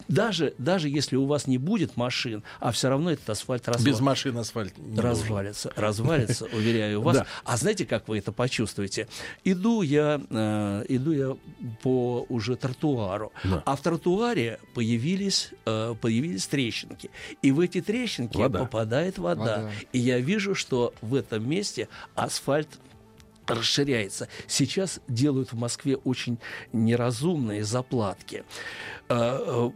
Даже, 0.09 0.55
даже 0.59 0.89
если 0.89 1.15
у 1.15 1.27
вас 1.27 1.47
не 1.47 1.59
будет 1.59 1.97
машин, 1.97 2.43
а 2.59 2.73
все 2.73 2.89
равно 2.89 3.13
этот 3.13 3.31
асфальт 3.31 3.69
развалится. 3.69 3.91
Без 3.91 4.01
машин 4.01 4.39
асфальт 4.39 4.77
не. 4.79 4.99
Развалится, 4.99 5.73
развалится, 5.77 6.47
уверяю 6.47 7.03
вас. 7.03 7.17
Да. 7.21 7.27
А 7.45 7.57
знаете, 7.57 7.85
как 7.85 8.09
вы 8.09 8.19
это 8.19 8.33
почувствуете? 8.33 9.07
Иду 9.45 9.83
я, 9.83 10.21
э, 10.31 10.85
иду 10.89 11.13
я 11.13 11.37
по 11.83 12.25
уже 12.29 12.57
тротуару, 12.57 13.31
Да. 13.45 13.63
а 13.67 13.77
в 13.77 13.83
тротуаре 13.83 14.59
появились, 14.75 15.51
э, 15.67 15.95
появились 16.01 16.47
трещинки. 16.47 17.11
И 17.43 17.53
в 17.53 17.61
эти 17.61 17.81
трещинки 17.81 18.39
Вода. 18.39 18.61
попадает 18.61 19.19
вода. 19.19 19.41
Вода. 19.41 19.71
И 19.93 19.99
я 19.99 20.19
вижу, 20.19 20.55
что 20.55 20.93
в 21.03 21.15
этом 21.15 21.49
месте 21.49 21.89
асфальт 22.15 22.69
расширяется. 23.55 24.29
Сейчас 24.47 25.01
делают 25.09 25.53
в 25.53 25.57
Москве 25.57 25.97
очень 25.97 26.39
неразумные 26.73 27.65
заплатки. 27.65 28.45
Э, 29.09 29.71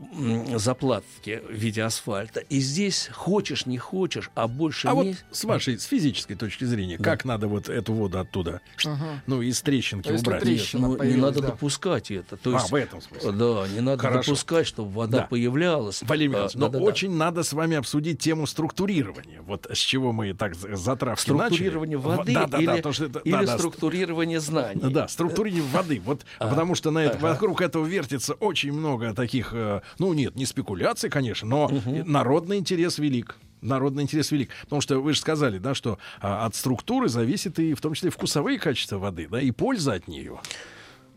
э, 0.53 0.59
заплатки 0.59 1.43
в 1.49 1.53
виде 1.53 1.83
асфальта. 1.83 2.39
И 2.41 2.61
здесь 2.61 3.11
хочешь, 3.13 3.67
не 3.67 3.79
хочешь, 3.79 4.31
а 4.37 4.47
больше 4.47 4.87
А 4.87 4.95
вот 4.95 5.07
не- 5.07 5.17
с 5.33 5.43
вашей, 5.43 5.77
с 5.79 5.85
физической 5.85 6.37
точки 6.37 6.63
зрения, 6.65 6.99
как 6.99 7.25
надо 7.25 7.49
вот 7.49 7.69
эту 7.69 7.93
воду 7.95 8.21
оттуда, 8.21 8.61
Ага. 8.85 9.23
ну, 9.27 9.43
из 9.43 9.61
трещинки 9.61 10.07
То 10.09 10.15
убрать? 10.15 10.43
трещина 10.43 10.87
ну, 10.89 11.03
не 11.03 11.17
надо 11.17 11.41
да. 11.41 11.49
допускать 11.49 12.13
это. 12.13 12.37
То 12.37 12.51
А, 12.51 12.59
есть, 12.61 12.71
в 12.71 12.75
этом 12.77 13.01
смысле. 13.01 13.33
Да, 13.33 13.67
не 13.75 13.81
надо 13.81 13.99
Хорошо. 14.03 14.31
допускать, 14.33 14.67
чтобы 14.69 14.91
вода 14.93 15.19
Да. 15.19 15.27
появлялась. 15.27 16.03
Валерий 16.03 16.27
А, 16.27 16.31
Михайлович, 16.31 16.55
но 16.55 16.69
да-да-да. 16.69 16.85
очень 16.85 17.11
надо 17.17 17.43
с 17.43 17.53
вами 17.53 17.77
обсудить 17.77 18.21
тему 18.21 18.47
структурирования. 18.47 19.43
Вот 19.43 19.67
с 19.69 19.79
чего 19.79 20.13
мы 20.13 20.33
так 20.35 20.55
затравки 20.55 21.31
начали. 21.31 21.47
Структурирование 21.47 21.99
воды 21.99 22.31
В- 22.31 22.35
да, 22.35 22.47
да, 22.47 22.59
или, 22.59 22.67
да, 22.67 22.77
потому 22.77 22.93
что 22.93 23.05
это- 23.07 23.19
или 23.19 23.33
да, 23.33 23.41
да, 23.47 23.47
структурирование 23.69 24.41
знаний. 24.41 24.81
Да, 24.91 25.09
структурирование 25.09 25.69
воды. 25.73 26.01
Вот 26.05 26.25
А, 26.39 26.49
потому 26.49 26.75
что 26.75 26.91
на 26.91 26.99
это, 26.99 27.19
вокруг 27.19 27.61
этого 27.61 27.85
вертится 27.87 28.35
очень 28.35 28.73
много 28.73 29.15
таких, 29.15 29.51
э, 29.53 29.81
ну 29.99 30.13
нет, 30.15 30.37
не 30.37 30.47
спекуляций, 30.47 31.11
конечно, 31.11 31.49
но 31.49 31.71
и 31.87 32.03
народный 32.03 32.59
интерес 32.59 32.99
велик. 32.99 33.37
Народный 33.61 34.03
интерес 34.03 34.31
велик. 34.31 34.51
Потому 34.65 34.83
что 34.83 34.99
вы 35.01 35.15
же 35.15 35.21
сказали, 35.21 35.59
да, 35.59 35.75
что 35.75 35.99
а, 36.21 36.45
от 36.45 36.55
структуры 36.55 37.09
зависит 37.09 37.59
и 37.59 37.73
в 37.73 37.81
том 37.81 37.95
числе 37.95 38.11
вкусовые 38.11 38.59
качества 38.59 38.99
воды, 38.99 39.27
да, 39.31 39.41
и 39.41 39.51
польза 39.53 39.95
от 39.95 40.07
нее. 40.07 40.39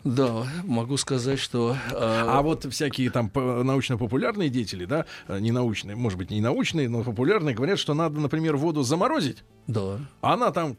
Да, 0.04 0.46
могу 0.64 0.96
сказать, 0.96 1.40
что... 1.40 1.76
а, 1.92 2.38
А 2.38 2.42
вот 2.42 2.64
всякие 2.72 3.10
там 3.10 3.30
научно-популярные 3.36 4.48
деятели, 4.50 4.86
да, 4.86 5.06
э, 5.28 5.40
не 5.40 5.52
научные, 5.52 5.98
может 5.98 6.18
быть, 6.18 6.30
не 6.30 6.40
научные, 6.40 6.88
но 6.88 7.04
популярные, 7.04 7.54
говорят, 7.54 7.80
что 7.80 7.94
надо, 7.94 8.20
например, 8.20 8.56
воду 8.56 8.84
заморозить, 8.84 9.44
Да. 9.68 10.00
она 10.22 10.52
там 10.52 10.78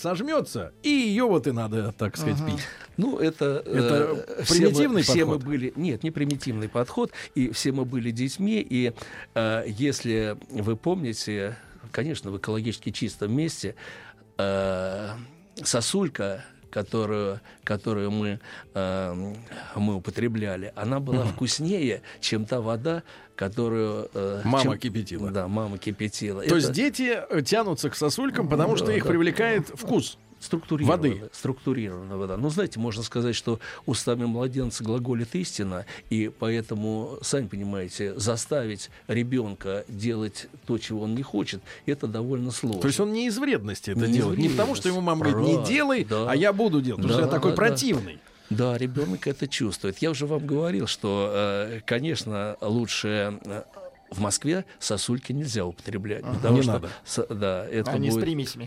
сожмется, 0.00 0.72
и 0.82 0.88
ее 0.88 1.24
вот 1.24 1.46
и 1.46 1.52
надо, 1.52 1.92
так 1.92 2.16
сказать, 2.16 2.44
пить. 2.44 2.60
Ну, 2.96 3.18
это... 3.18 3.62
Это 3.64 4.24
э, 4.38 4.42
все 4.42 4.54
примитивный 4.54 4.96
мы, 4.96 5.02
Все 5.02 5.24
мы 5.24 5.34
подход? 5.34 5.44
были... 5.44 5.72
Нет, 5.76 6.02
не 6.02 6.10
примитивный 6.10 6.68
подход. 6.68 7.12
И 7.34 7.50
все 7.50 7.72
мы 7.72 7.84
были 7.84 8.10
детьми. 8.10 8.66
И 8.68 8.92
э, 9.34 9.64
если 9.66 10.36
вы 10.50 10.76
помните, 10.76 11.56
конечно, 11.92 12.30
в 12.30 12.36
экологически 12.38 12.90
чистом 12.90 13.34
месте 13.34 13.74
э, 14.36 15.10
сосулька 15.62 16.44
которую, 16.70 17.40
которую 17.64 18.10
мы, 18.10 18.40
э, 18.74 19.32
мы 19.76 19.94
употребляли, 19.96 20.72
она 20.76 21.00
была 21.00 21.24
вкуснее, 21.24 22.02
чем 22.20 22.46
та 22.46 22.60
вода, 22.60 23.02
которую... 23.36 24.08
э, 24.14 24.42
Мама 24.44 24.62
чем- 24.62 24.78
кипятила. 24.78 25.30
Да, 25.30 25.48
мама 25.48 25.78
кипятила. 25.78 26.40
То 26.40 26.46
Это 26.46 26.54
есть 26.56 26.72
дети 26.72 27.18
тянутся 27.44 27.90
к 27.90 27.94
сосулькам, 27.96 28.48
потому 28.48 28.76
что 28.76 28.86
да, 28.86 28.94
их 28.94 29.02
да. 29.04 29.08
привлекает 29.10 29.68
вкус. 29.68 30.18
Структурированная, 30.40 31.10
Воды. 31.14 31.30
структурированная 31.32 32.16
вода. 32.16 32.36
Ну, 32.38 32.48
знаете, 32.48 32.80
можно 32.80 33.02
сказать, 33.02 33.36
что 33.36 33.60
устами 33.84 34.24
младенца 34.24 34.82
глаголит 34.82 35.34
истина, 35.34 35.84
и 36.08 36.30
поэтому, 36.36 37.18
сами 37.20 37.46
понимаете, 37.46 38.18
заставить 38.18 38.90
ребенка 39.06 39.84
делать 39.86 40.48
то, 40.66 40.78
чего 40.78 41.02
он 41.02 41.14
не 41.14 41.22
хочет, 41.22 41.60
это 41.84 42.06
довольно 42.06 42.50
сложно. 42.52 42.80
То 42.80 42.88
есть 42.88 42.98
он 43.00 43.12
не 43.12 43.26
из 43.26 43.36
вредности 43.38 43.90
это 43.90 44.06
Не 44.06 44.14
делает. 44.14 44.38
Не 44.38 44.48
потому, 44.48 44.74
что 44.74 44.88
ему 44.88 45.00
мама 45.02 45.30
говорит, 45.30 45.58
не 45.58 45.66
делай, 45.66 46.04
да. 46.04 46.30
а 46.30 46.34
я 46.34 46.52
буду 46.54 46.80
делать. 46.80 47.02
Потому 47.02 47.12
что 47.20 47.22
Да, 47.22 47.26
я 47.26 47.32
такой 47.32 47.50
да, 47.52 47.56
да. 47.56 47.62
противный. 47.68 48.18
Да, 48.48 48.76
ребенок 48.78 49.26
это 49.28 49.46
чувствует. 49.46 49.98
Я 49.98 50.10
уже 50.10 50.26
вам 50.26 50.44
говорил, 50.46 50.86
что, 50.86 51.30
э, 51.32 51.80
конечно, 51.86 52.56
лучше 52.60 53.38
э, 53.44 53.62
в 54.10 54.20
Москве 54.20 54.64
сосульки 54.78 55.32
нельзя 55.32 55.64
употреблять, 55.64 56.24
потому 56.24 56.56
Не 56.56 56.62
что 56.62 56.72
надо. 56.72 56.88
с- 57.04 57.26
да, 57.30 57.66
это 57.68 57.92
Они 57.92 58.08
будет 58.10 58.20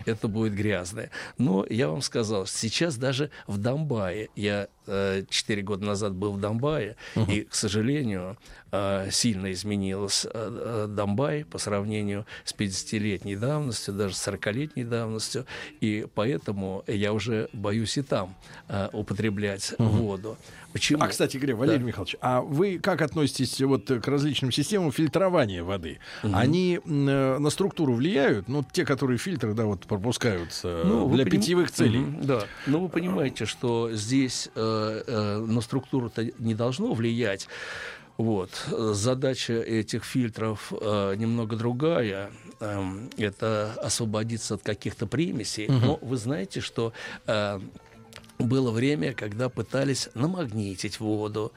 это 0.06 0.28
будет 0.28 0.54
грязное. 0.54 1.10
Но 1.38 1.66
я 1.68 1.88
вам 1.88 2.02
сказал, 2.02 2.46
сейчас 2.46 2.96
даже 2.96 3.30
в 3.46 3.58
Донбайе, 3.58 4.28
я 4.36 4.68
э, 4.86 5.24
четыре 5.28 5.62
года 5.62 5.84
назад 5.84 6.12
был 6.14 6.32
в 6.32 6.40
Донбайе, 6.40 6.96
и, 7.28 7.42
к 7.42 7.54
сожалению, 7.54 8.36
э, 8.72 9.08
сильно 9.10 9.52
изменилось 9.52 10.26
э, 10.32 10.86
Донбай 10.88 11.44
по 11.44 11.58
сравнению 11.58 12.26
с 12.44 12.54
50-летней 12.54 13.36
давностью, 13.36 13.94
даже 13.94 14.14
с 14.14 14.28
40-летней 14.28 14.84
давностью, 14.84 15.46
и 15.80 16.06
поэтому 16.14 16.84
я 16.86 17.12
уже 17.12 17.48
боюсь 17.52 17.96
и 17.98 18.02
там 18.02 18.34
употреблять 18.92 19.74
воду. 19.78 20.36
Почему? 20.72 21.04
А, 21.04 21.06
кстати 21.08 21.36
говоря, 21.36 21.54
Валерий 21.54 21.84
Михайлович, 21.84 22.16
а 22.20 22.40
вы 22.40 22.80
как 22.80 23.00
относитесь 23.00 23.60
вот 23.60 23.86
к 23.86 24.08
различным 24.08 24.50
системам 24.50 24.90
фильтрования 24.90 25.62
воды? 25.62 26.00
Они 26.22 26.80
м, 26.84 27.08
э, 27.08 27.38
на 27.38 27.50
структуру 27.50 27.94
влияют? 27.94 28.48
Ну, 28.48 28.64
те, 28.72 28.84
которые 28.84 29.18
фильтры, 29.18 29.54
да, 29.54 29.66
вот 29.66 29.86
пропускаются 29.86 30.82
Ну, 30.84 31.08
для 31.14 31.24
поним- 31.24 31.30
питьевых 31.30 31.70
целей. 31.70 32.00
Мгм, 32.00 32.26
да. 32.26 32.44
Но 32.66 32.80
вы 32.80 32.88
понимаете, 32.88 33.46
что 33.46 33.92
здесь 33.92 34.48
э, 34.56 34.73
э, 35.06 35.38
на 35.46 35.60
структуру-то 35.60 36.24
не 36.38 36.54
должно 36.54 36.92
влиять. 36.94 37.48
Вот. 38.16 38.50
Э, 38.70 38.92
Задача 38.94 39.54
этих 39.54 40.04
фильтров 40.04 40.72
э, 40.72 41.14
немного 41.16 41.56
другая. 41.56 42.30
Эм, 42.60 43.10
это 43.16 43.74
освободиться 43.82 44.54
от 44.54 44.62
каких-то 44.62 45.06
примесей. 45.06 45.68
Но 45.68 45.98
вы 46.00 46.16
знаете, 46.16 46.60
что 46.60 46.92
э, 47.26 47.60
было 48.38 48.70
время, 48.70 49.12
когда 49.14 49.48
пытались 49.48 50.08
намагнитить 50.14 51.00
воду. 51.00 51.52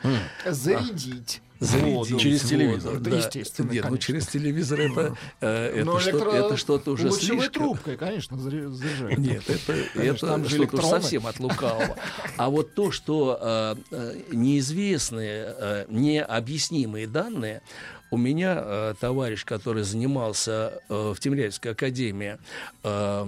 Зарядить. 0.46 1.42
Зарядить 1.60 1.94
Воду. 1.96 2.20
Через 2.20 2.44
воду, 2.44 2.50
телевизор. 2.56 3.00
Да, 3.00 3.18
естественно, 3.18 3.72
Нет, 3.72 3.84
ну 3.86 3.90
конечно. 3.90 4.06
через 4.06 4.28
телевизор 4.28 4.80
это, 4.80 5.18
э, 5.42 5.80
это, 5.82 6.00
что, 6.00 6.12
электро- 6.12 6.32
это 6.34 6.56
что-то 6.58 6.92
уже 6.92 7.10
лучевой 7.10 7.40
слишком. 7.40 7.64
трубкой, 7.64 7.98
конечно, 7.98 8.36
заря- 8.36 8.70
заряжают. 8.70 9.18
Нет, 9.18 9.44
это, 9.50 9.74
это 10.00 10.28
там 10.28 10.46
же 10.46 10.56
что-то 10.64 10.84
совсем 10.84 11.26
от 11.26 11.40
лукавого. 11.40 11.98
А 12.38 12.50
вот 12.52 12.76
то, 12.76 12.92
что 12.92 13.40
э, 13.42 13.76
э, 13.90 14.20
неизвестные, 14.34 15.56
э, 15.58 15.86
необъяснимые 15.90 17.08
данные, 17.08 17.64
у 18.12 18.18
меня 18.18 18.56
э, 18.64 18.94
товарищ, 19.00 19.44
который 19.44 19.82
занимался 19.82 20.80
э, 20.90 21.14
в 21.16 21.20
Тимирязевской 21.20 21.72
академии, 21.72 22.38
э, 22.84 23.26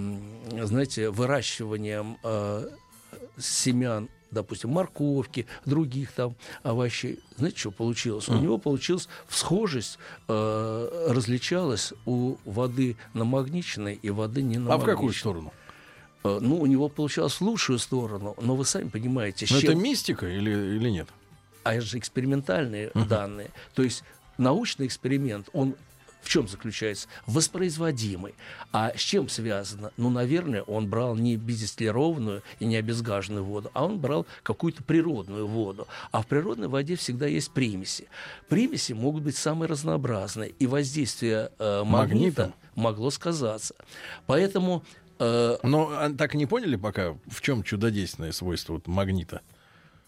знаете, 0.66 1.10
выращиванием 1.10 2.18
э, 2.24 2.70
семян 3.40 4.10
допустим, 4.32 4.70
морковки, 4.70 5.48
других 5.66 6.12
там 6.12 6.36
овощей. 6.62 7.20
Знаете, 7.38 7.58
что 7.58 7.72
получилось? 7.72 8.30
У 8.30 8.36
него 8.36 8.60
получилась 8.60 9.10
всхожесть, 9.28 9.98
э, 10.28 11.08
различалась 11.10 11.94
у 12.06 12.36
воды 12.46 12.96
намагниченной 13.16 13.96
и 14.00 14.10
воды 14.12 14.44
не 14.44 14.58
А 14.58 14.60
в 14.60 14.64
намагниченной. 14.66 14.94
какую 14.96 15.14
сторону? 15.14 15.54
Э, 16.24 16.38
Ну, 16.42 16.60
у 16.60 16.68
него 16.68 16.90
получалось 16.90 17.34
в 17.34 17.42
лучшую 17.42 17.80
сторону, 17.80 18.36
но 18.40 18.56
вы 18.56 18.66
сами 18.66 18.88
понимаете, 18.90 19.48
с 19.48 19.50
Ну, 19.52 19.58
это 19.58 19.68
чем... 19.68 19.82
мистика 19.82 20.28
или, 20.28 20.52
или 20.52 20.90
нет? 20.92 21.08
а 21.64 21.74
это 21.74 21.86
же 21.86 21.98
экспериментальные 21.98 22.92
данные. 22.94 23.50
То 23.74 23.82
есть 23.82 24.04
научный 24.38 24.86
эксперимент, 24.86 25.50
он 25.54 25.74
в 26.22 26.30
чем 26.30 26.48
заключается? 26.48 27.08
Воспроизводимый. 27.28 28.36
А 28.72 28.92
с 28.96 29.00
чем 29.00 29.30
связано? 29.30 29.92
Ну, 29.98 30.10
наверное, 30.10 30.62
он 30.64 30.90
брал 30.90 31.16
не 31.16 31.36
бездистиллированную 31.38 32.44
и 32.60 32.66
не 32.66 32.76
обезгаженную 32.76 33.44
воду, 33.44 33.72
а 33.74 33.86
он 33.86 34.00
брал 34.00 34.26
какую-то 34.44 34.84
природную 34.84 35.48
воду. 35.48 35.88
А 36.12 36.22
в 36.22 36.28
природной 36.28 36.68
воде 36.68 36.96
всегда 36.96 37.26
есть 37.28 37.52
примеси. 37.52 38.08
Примеси 38.48 38.94
могут 38.94 39.24
быть 39.24 39.38
самые 39.38 39.70
разнообразные, 39.70 40.50
и 40.60 40.68
воздействие 40.68 41.52
э, 41.60 41.84
магнита 41.84 42.42
Магнитом? 42.42 42.54
могло 42.76 43.10
сказаться. 43.12 43.76
Поэтому 44.28 44.84
э, 45.20 45.58
Но 45.64 45.90
а, 45.92 46.10
так 46.12 46.36
и 46.36 46.38
не 46.38 46.46
поняли 46.46 46.76
пока, 46.76 47.18
в 47.28 47.42
чем 47.42 47.64
чудодейственное 47.64 48.32
свойство 48.32 48.74
вот 48.74 48.88
магнита? 48.88 49.42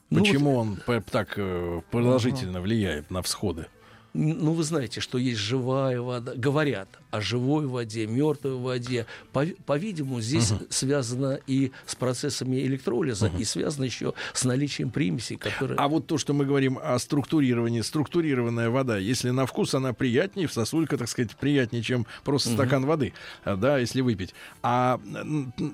Ну, 0.10 0.20
Почему 0.20 0.56
он 0.58 0.76
п- 0.76 1.02
так 1.10 1.34
э, 1.38 1.82
продолжительно 1.90 2.60
влияет 2.62 3.10
на 3.12 3.22
всходы? 3.22 3.68
Ну, 4.14 4.52
вы 4.52 4.64
знаете, 4.64 5.00
что 5.00 5.18
есть 5.18 5.40
живая 5.40 6.02
вода. 6.02 6.34
Говорят 6.36 6.90
о 7.12 7.22
живой 7.22 7.66
воде, 7.66 8.08
мертвой 8.08 8.56
воде. 8.56 9.06
По- 9.32 9.46
По-видимому, 9.66 10.20
здесь 10.22 10.54
связано 10.70 11.40
и 11.48 11.72
с 11.86 11.96
процессами 11.96 12.58
электролиза, 12.62 13.32
и 13.38 13.44
связано 13.46 13.86
еще 13.86 14.14
с 14.34 14.44
наличием 14.44 14.90
примесей, 14.92 15.38
которые... 15.38 15.78
А 15.78 15.88
вот 15.88 16.08
то, 16.08 16.18
что 16.18 16.34
мы 16.34 16.46
говорим 16.46 16.78
о 16.82 17.00
структурировании, 17.00 17.82
структурированная 17.82 18.70
вода, 18.70 18.98
если 18.98 19.30
на 19.30 19.46
вкус 19.46 19.74
она 19.76 19.94
приятнее, 19.94 20.48
в 20.48 20.54
сосулька, 20.54 20.98
так 20.98 21.08
сказать, 21.08 21.36
приятнее, 21.38 21.82
чем 21.84 22.06
просто 22.24 22.50
стакан 22.50 22.86
воды, 22.86 23.14
а, 23.46 23.56
да, 23.56 23.78
если 23.78 24.02
выпить. 24.02 24.34
А 24.62 25.00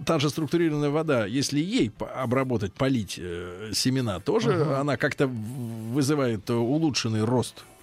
та 0.06 0.20
же 0.20 0.30
структурированная 0.30 0.90
вода, 0.92 1.26
если 1.26 1.60
ей 1.60 1.92
обработать, 2.16 2.74
полить 2.74 3.16
э, 3.18 3.72
семена, 3.74 4.20
тоже 4.20 4.64
она 4.76 4.98
как-то 4.98 5.28
вызывает 5.28 6.50
э, 6.50 6.54
улучшенный 6.54 7.24
рост 7.24 7.64
э, 7.64 7.77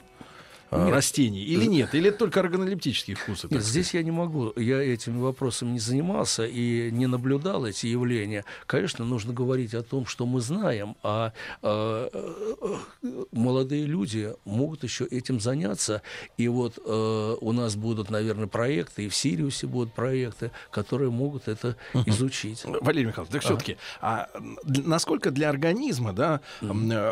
Нет. 0.74 0.94
растений 0.94 1.42
или 1.42 1.66
нет? 1.66 1.94
Или 1.94 2.08
это 2.08 2.18
только 2.18 2.40
органолептические 2.40 3.16
вкусы? 3.16 3.48
Нет, 3.50 3.64
здесь 3.64 3.94
я 3.94 4.02
не 4.02 4.10
могу, 4.10 4.52
я 4.56 4.80
этими 4.80 5.20
вопросами 5.20 5.72
не 5.72 5.78
занимался 5.78 6.46
и 6.46 6.90
не 6.90 7.06
наблюдал 7.06 7.66
эти 7.66 7.87
явления. 7.87 8.44
Конечно, 8.66 9.04
нужно 9.04 9.32
говорить 9.32 9.74
о 9.74 9.82
том, 9.82 10.06
что 10.06 10.26
мы 10.26 10.40
знаем, 10.40 10.96
а 11.02 11.32
э, 11.62 12.08
э, 12.12 13.24
молодые 13.32 13.84
люди 13.84 14.32
могут 14.44 14.82
еще 14.82 15.04
этим 15.04 15.40
заняться. 15.40 16.02
И 16.37 16.48
вот 16.48 16.78
э, 16.84 17.37
у 17.40 17.52
нас 17.52 17.76
будут, 17.76 18.10
наверное, 18.10 18.46
проекты, 18.46 19.04
и 19.04 19.08
в 19.08 19.14
Сириусе 19.14 19.66
будут 19.66 19.92
проекты, 19.92 20.50
которые 20.70 21.10
могут 21.10 21.48
это 21.48 21.76
изучить. 22.06 22.64
Валерий 22.64 23.06
Михайлович, 23.06 23.32
так 23.32 23.42
все-таки, 23.42 23.76
а 24.00 24.28
насколько 24.64 25.30
для 25.30 25.48
организма 25.48 26.12
да, 26.12 26.40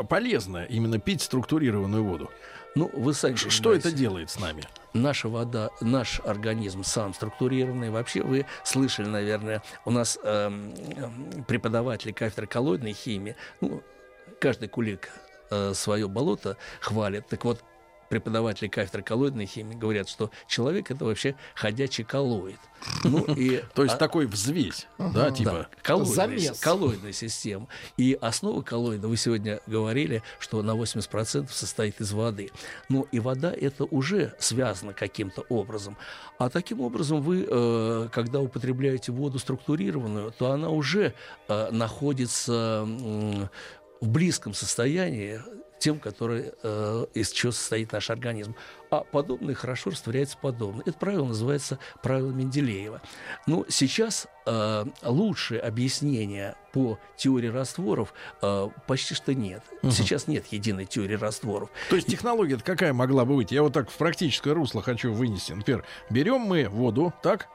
полезно 0.08 0.64
именно 0.64 0.98
пить 0.98 1.22
структурированную 1.22 2.04
воду? 2.04 2.30
Ну, 2.74 2.90
вы 2.94 3.12
сами 3.14 3.34
Ш- 3.36 3.50
Что 3.50 3.74
это 3.74 3.92
делает 3.92 4.30
с 4.30 4.38
нами? 4.38 4.62
наша 4.94 5.28
вода, 5.28 5.70
наш 5.80 6.20
организм 6.20 6.84
сам 6.84 7.12
структурированный. 7.14 7.90
Вообще 7.90 8.22
вы 8.22 8.46
слышали, 8.64 9.06
наверное, 9.06 9.62
у 9.84 9.90
нас 9.90 10.18
эм, 10.22 10.74
преподаватели 11.46 12.12
кафедры 12.12 12.46
коллоидной 12.46 12.92
химии, 12.92 13.36
ну, 13.60 13.82
каждый 14.40 14.68
кулик 14.68 15.10
свое 15.74 16.08
болото 16.08 16.56
хвалит. 16.80 17.26
Так 17.28 17.44
вот, 17.44 17.62
преподаватели 18.12 18.68
кафедры 18.68 19.02
коллоидной 19.02 19.46
химии 19.46 19.74
говорят, 19.74 20.06
что 20.06 20.30
человек 20.46 20.90
это 20.90 21.06
вообще 21.06 21.34
ходячий 21.54 22.04
коллоид. 22.04 22.58
Ну, 23.04 23.24
и, 23.24 23.62
То 23.74 23.84
есть 23.84 23.94
а- 23.94 23.98
такой 23.98 24.26
взвесь, 24.26 24.86
да, 24.98 25.30
типа. 25.30 25.50
да, 25.50 25.68
коллоидная, 25.80 26.52
коллоидная 26.60 27.12
система. 27.12 27.68
И 27.96 28.18
основа 28.20 28.60
коллоида, 28.60 29.08
вы 29.08 29.16
сегодня 29.16 29.60
говорили, 29.66 30.22
что 30.40 30.62
на 30.62 30.72
80% 30.72 31.50
состоит 31.50 32.02
из 32.02 32.12
воды. 32.12 32.50
Ну 32.90 33.06
и 33.12 33.18
вода 33.18 33.50
это 33.50 33.84
уже 33.84 34.34
связано 34.38 34.92
каким-то 34.92 35.46
образом. 35.48 35.96
А 36.36 36.50
таким 36.50 36.82
образом 36.82 37.22
вы, 37.22 37.46
э, 37.48 38.08
когда 38.12 38.40
употребляете 38.40 39.10
воду 39.10 39.38
структурированную, 39.38 40.32
то 40.32 40.50
она 40.50 40.68
уже 40.68 41.14
э, 41.48 41.70
находится 41.70 42.82
м, 42.86 43.48
в 44.02 44.08
близком 44.08 44.52
состоянии 44.52 45.40
тем, 45.82 45.98
который, 45.98 46.52
э, 46.62 47.06
из 47.12 47.32
чего 47.32 47.50
состоит 47.50 47.90
наш 47.90 48.08
организм. 48.08 48.54
А 48.90 49.00
подобное 49.00 49.54
хорошо 49.54 49.90
растворяется 49.90 50.38
подобное. 50.40 50.84
Это 50.86 50.96
правило 50.96 51.24
называется 51.24 51.80
правило 52.02 52.30
Менделеева. 52.30 53.02
Ну, 53.48 53.66
сейчас 53.68 54.28
э, 54.46 54.84
лучшее 55.02 55.60
объяснение 55.60 56.54
по 56.72 57.00
теории 57.16 57.48
растворов 57.48 58.14
э, 58.42 58.68
почти 58.86 59.14
что 59.14 59.34
нет. 59.34 59.64
Сейчас 59.82 60.28
нет 60.28 60.46
единой 60.52 60.84
теории 60.84 61.16
растворов. 61.16 61.68
То 61.90 61.96
есть 61.96 62.06
технология 62.06 62.58
какая 62.58 62.92
могла 62.92 63.24
бы 63.24 63.34
быть? 63.34 63.50
Я 63.50 63.64
вот 63.64 63.72
так 63.72 63.90
в 63.90 63.96
практическое 63.96 64.54
русло 64.54 64.82
хочу 64.82 65.12
вынести. 65.12 65.52
Например, 65.52 65.84
берем 66.10 66.42
мы 66.42 66.68
воду, 66.68 67.12
так, 67.24 67.48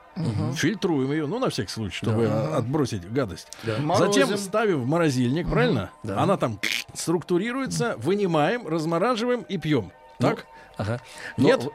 фильтруем 0.55 1.11
ее, 1.11 1.27
ну, 1.27 1.39
на 1.39 1.49
всякий 1.49 1.71
случай, 1.71 1.95
чтобы 1.97 2.27
а, 2.27 2.57
отбросить 2.57 3.09
гадость. 3.11 3.47
Морозим. 3.79 4.13
Затем 4.23 4.37
ставим 4.37 4.81
в 4.81 4.85
морозильник, 4.87 5.49
правильно? 5.49 5.91
Да. 6.03 6.21
Она 6.21 6.37
там 6.37 6.59
структурируется, 6.93 7.95
вынимаем, 7.97 8.67
размораживаем 8.67 9.41
и 9.43 9.57
пьем. 9.57 9.91
Так? 10.19 10.45
Ага. 10.77 11.01
Нет? 11.37 11.67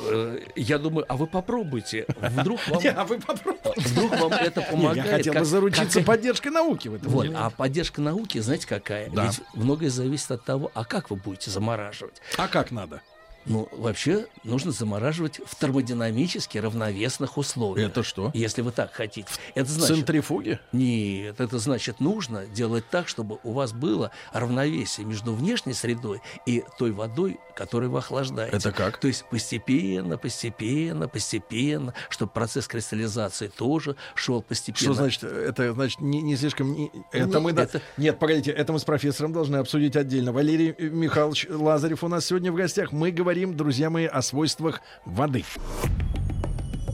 э, 0.00 0.38
я 0.56 0.78
думаю, 0.78 1.04
а 1.08 1.16
вы 1.16 1.26
попробуйте. 1.26 2.06
Вдруг 2.20 2.60
вам, 2.68 2.80
Не, 2.82 2.88
а 2.90 3.04
вы 3.04 3.18
попробуйте. 3.18 3.72
вдруг 3.76 4.10
вам 4.20 4.32
это 4.32 4.60
Не, 4.60 4.66
помогает. 4.70 5.06
я 5.06 5.12
хотел 5.16 5.32
бы 5.32 5.38
как- 5.40 5.46
заручиться 5.46 5.98
как- 6.00 6.06
поддержкой 6.06 6.48
науки 6.48 6.88
в 6.88 6.94
этом 6.94 7.10
Вот, 7.10 7.22
деле. 7.24 7.36
а 7.38 7.50
поддержка 7.50 8.00
науки, 8.00 8.38
знаете, 8.38 8.66
какая? 8.66 9.10
Да. 9.10 9.26
Ведь 9.26 9.40
многое 9.54 9.90
зависит 9.90 10.30
от 10.30 10.44
того, 10.44 10.70
а 10.74 10.84
как 10.84 11.10
вы 11.10 11.16
будете 11.16 11.50
замораживать. 11.50 12.20
А 12.36 12.48
как 12.48 12.70
надо? 12.70 13.00
Ну, 13.44 13.68
вообще, 13.72 14.26
нужно 14.44 14.72
замораживать 14.72 15.40
в 15.44 15.56
термодинамически 15.56 16.58
равновесных 16.58 17.36
условиях. 17.38 17.90
Это 17.90 18.02
что? 18.02 18.30
Если 18.34 18.62
вы 18.62 18.72
так 18.72 18.92
хотите. 18.92 19.28
Это 19.54 19.70
значит... 19.70 19.96
Центрифуги? 19.96 20.60
Нет, 20.72 21.40
это 21.40 21.58
значит, 21.58 22.00
нужно 22.00 22.46
делать 22.46 22.84
так, 22.90 23.08
чтобы 23.08 23.38
у 23.42 23.52
вас 23.52 23.72
было 23.72 24.10
равновесие 24.32 25.06
между 25.06 25.34
внешней 25.34 25.74
средой 25.74 26.20
и 26.46 26.64
той 26.78 26.92
водой, 26.92 27.38
которую 27.54 27.90
вы 27.90 27.98
охлаждаете. 27.98 28.56
Это 28.56 28.72
как? 28.72 28.98
То 28.98 29.08
есть 29.08 29.24
постепенно, 29.30 30.16
постепенно, 30.18 31.08
постепенно, 31.08 31.94
чтобы 32.08 32.32
процесс 32.32 32.66
кристаллизации 32.66 33.48
тоже 33.48 33.96
шел 34.14 34.42
постепенно. 34.42 34.82
Что 34.82 34.94
значит? 34.94 35.24
Это 35.24 35.72
значит 35.72 36.00
не, 36.00 36.22
не 36.22 36.36
слишком. 36.36 36.72
не- 36.74 36.90
это 37.12 37.26
Нет, 37.26 37.40
мы 37.40 37.52
да- 37.52 37.62
это- 37.64 37.80
Нет, 37.96 38.18
погодите, 38.18 38.50
это 38.50 38.72
мы 38.72 38.78
с 38.78 38.84
профессором 38.84 39.32
должны 39.32 39.56
обсудить 39.56 39.96
отдельно. 39.96 40.32
Валерий 40.32 40.74
Михайлович 40.78 41.46
Лазарев 41.48 42.04
у 42.04 42.08
нас 42.08 42.26
сегодня 42.26 42.52
в 42.52 42.54
гостях. 42.54 42.92
Мы 42.92 43.10
говорим, 43.10 43.56
друзья 43.56 43.90
мои, 43.90 44.06
о 44.06 44.22
свойствах 44.22 44.80
воды. 45.04 45.44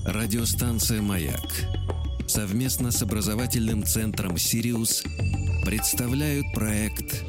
Радиостанция 0.06 1.02
«Маяк» 1.02 1.40
совместно 2.26 2.90
с 2.90 3.02
образовательным 3.02 3.84
центром 3.84 4.36
«Сириус» 4.38 5.02
представляют 5.64 6.46
проект 6.54 7.24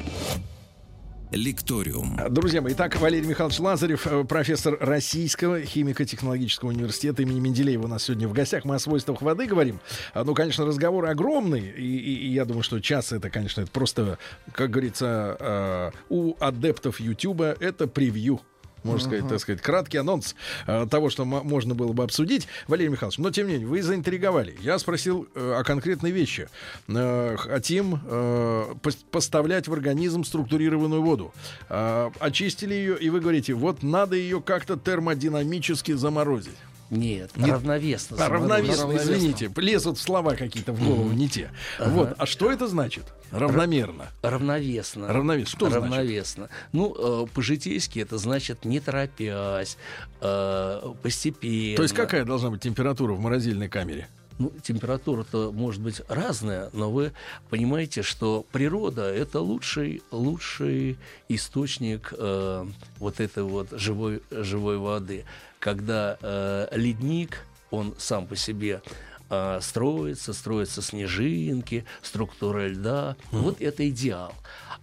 «Лекториум». 1.30 2.18
Друзья 2.30 2.60
мои, 2.60 2.72
итак, 2.72 3.00
Валерий 3.00 3.26
Михайлович 3.28 3.60
Лазарев, 3.60 4.06
э, 4.06 4.24
профессор 4.24 4.76
Российского 4.80 5.60
химико-технологического 5.62 6.70
университета 6.70 7.22
имени 7.22 7.38
Менделеева 7.40 7.84
у 7.84 7.88
нас 7.88 8.02
сегодня 8.04 8.26
в 8.26 8.32
гостях. 8.32 8.64
Мы 8.64 8.74
о 8.74 8.78
свойствах 8.80 9.22
воды 9.22 9.46
говорим. 9.46 9.78
А, 10.12 10.24
Ну, 10.24 10.34
конечно, 10.34 10.66
разговор 10.66 11.06
огромный, 11.06 11.60
и, 11.68 11.82
и- 11.98 12.26
и 12.26 12.32
я 12.32 12.44
думаю, 12.44 12.62
что 12.62 12.80
час 12.80 13.12
это, 13.12 13.30
конечно, 13.30 13.60
это 13.62 13.70
просто, 13.70 14.18
как 14.52 14.70
говорится, 14.70 15.36
э, 15.38 15.90
у 16.08 16.34
адептов 16.40 16.98
Ютуба 17.00 17.56
это 17.60 17.86
превью. 17.86 18.40
Можно 18.84 19.06
сказать, 19.08 19.28
так 19.28 19.40
сказать, 19.40 19.60
краткий 19.62 19.98
анонс 19.98 20.34
э, 20.66 20.86
того, 20.90 21.10
что 21.10 21.22
м- 21.22 21.28
можно 21.46 21.74
было 21.74 21.92
бы 21.92 22.02
обсудить. 22.04 22.48
Валерий 22.68 22.90
Михайлович, 22.90 23.18
но 23.18 23.30
тем 23.30 23.46
не 23.46 23.52
менее, 23.54 23.68
вы 23.68 23.82
заинтриговали. 23.82 24.56
Я 24.60 24.78
спросил 24.78 25.28
э, 25.34 25.54
о 25.58 25.64
конкретной 25.64 26.10
вещи. 26.10 26.48
Э, 26.88 27.36
хотим 27.38 28.00
э, 28.06 28.74
пос- 28.82 29.04
поставлять 29.10 29.68
в 29.68 29.72
организм 29.72 30.24
структурированную 30.24 31.02
воду. 31.02 31.32
Э, 31.68 32.10
очистили 32.20 32.74
ее, 32.74 32.98
и 32.98 33.10
вы 33.10 33.20
говорите, 33.20 33.54
вот 33.54 33.82
надо 33.82 34.16
ее 34.16 34.40
как-то 34.40 34.76
термодинамически 34.76 35.92
заморозить. 35.92 36.54
Нет, 36.90 37.30
Нет. 37.36 37.50
равновесно. 37.50 38.16
А, 38.18 38.28
равновесно, 38.28 38.82
равновесно. 38.82 39.12
извините, 39.12 39.52
лезут 39.56 39.98
слова 39.98 40.34
какие-то 40.34 40.72
в 40.72 40.84
голову 40.84 41.12
не 41.12 41.28
те. 41.28 41.50
Вот, 41.78 42.14
а 42.18 42.26
что 42.26 42.50
это 42.50 42.66
значит? 42.66 43.04
Равномерно. 43.30 44.08
Равновесно. 44.22 45.06
Равновесно. 45.06 45.56
Что 45.56 45.70
значит? 45.70 45.84
Равновесно. 45.84 46.48
Ну, 46.72 47.24
э, 47.24 47.26
по-житейски 47.32 48.00
это 48.00 48.18
значит 48.18 48.64
не 48.64 48.80
торопясь, 48.80 49.76
э, 50.20 50.92
постепенно. 51.02 51.76
То 51.76 51.82
есть 51.84 51.94
какая 51.94 52.24
должна 52.24 52.50
быть 52.50 52.60
температура 52.60 53.12
в 53.12 53.20
морозильной 53.20 53.68
камере? 53.68 54.08
Ну, 54.40 54.50
температура-то 54.62 55.52
может 55.52 55.82
быть 55.82 56.00
разная, 56.08 56.70
но 56.72 56.90
вы 56.90 57.12
понимаете, 57.50 58.02
что 58.02 58.46
природа— 58.50 59.02
это 59.14 59.38
лучший, 59.40 60.02
лучший 60.10 60.98
источник 61.28 62.14
э, 62.16 62.66
вот 62.98 63.20
этой 63.20 63.42
вот 63.42 63.68
живой, 63.72 64.22
живой 64.30 64.78
воды. 64.78 65.26
Когда 65.60 66.18
э, 66.22 66.68
ледник, 66.72 67.44
он 67.70 67.94
сам 67.98 68.26
по 68.26 68.34
себе 68.34 68.82
э, 69.28 69.58
строится, 69.60 70.32
строятся 70.32 70.80
снежинки, 70.82 71.84
структура 72.02 72.66
льда. 72.66 73.14
Вот 73.30 73.60
это 73.60 73.88
идеал. 73.90 74.32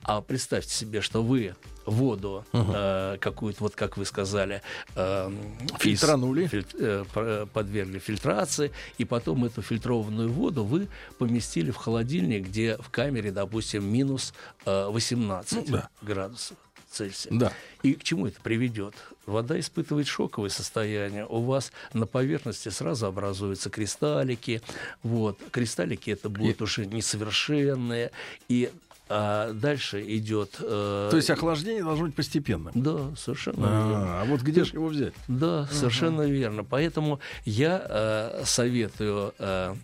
А 0.03 0.21
представьте 0.21 0.69
себе, 0.73 1.01
что 1.01 1.23
вы 1.23 1.55
воду 1.87 2.45
э, 2.53 3.17
какую-то, 3.19 3.63
вот 3.63 3.75
как 3.75 3.97
вы 3.97 4.05
сказали, 4.05 4.61
э, 4.95 5.31
из- 5.73 5.81
Фильтранули. 5.81 6.45
фильт- 6.47 6.75
э, 6.79 7.05
п- 7.11 7.47
подвергли 7.47 7.97
фильтрации, 7.97 8.71
и 8.99 9.03
потом 9.05 9.45
эту 9.45 9.61
фильтрованную 9.63 10.29
воду 10.31 10.63
вы 10.63 10.89
поместили 11.17 11.71
в 11.71 11.75
холодильник, 11.77 12.45
где 12.45 12.77
в 12.77 12.89
камере, 12.91 13.31
допустим, 13.31 13.83
минус 13.85 14.33
э, 14.65 14.87
18 14.89 15.69
Ну, 15.69 15.77
да. 15.77 15.89
градусов 16.03 16.57
Цельсия. 16.91 17.31
Да. 17.33 17.51
И 17.83 17.93
к 17.95 18.03
чему 18.03 18.27
это 18.27 18.39
приведет? 18.41 18.93
Вода 19.27 19.59
испытывает 19.59 20.07
шоковое 20.07 20.49
состояние. 20.49 21.25
У 21.27 21.41
вас 21.41 21.71
на 21.93 22.07
поверхности 22.07 22.69
сразу 22.69 23.05
образуются 23.07 23.69
кристаллики. 23.69 24.61
Вот. 25.03 25.37
Кристаллики 25.51 26.09
это 26.11 26.29
будут 26.29 26.61
уже 26.61 26.85
несовершенные. 26.85 28.11
И 28.47 28.71
а, 29.09 29.51
дальше 29.53 30.01
идет... 30.17 30.55
э, 30.59 31.07
То 31.11 31.17
есть 31.17 31.29
охлаждение 31.29 31.83
должно 31.83 32.05
быть 32.05 32.15
постепенным. 32.15 32.71
Да, 32.73 33.15
совершенно 33.15 33.65
верно. 33.65 34.19
А, 34.19 34.21
а 34.21 34.25
вот 34.25 34.41
где 34.41 34.63
же 34.63 34.73
его 34.73 34.87
взять? 34.87 35.13
Да, 35.27 35.67
совершенно 35.71 36.21
верно. 36.23 36.63
Поэтому 36.63 37.19
я 37.45 37.85
э, 37.87 38.43
советую 38.45 39.33
э, 39.39 39.75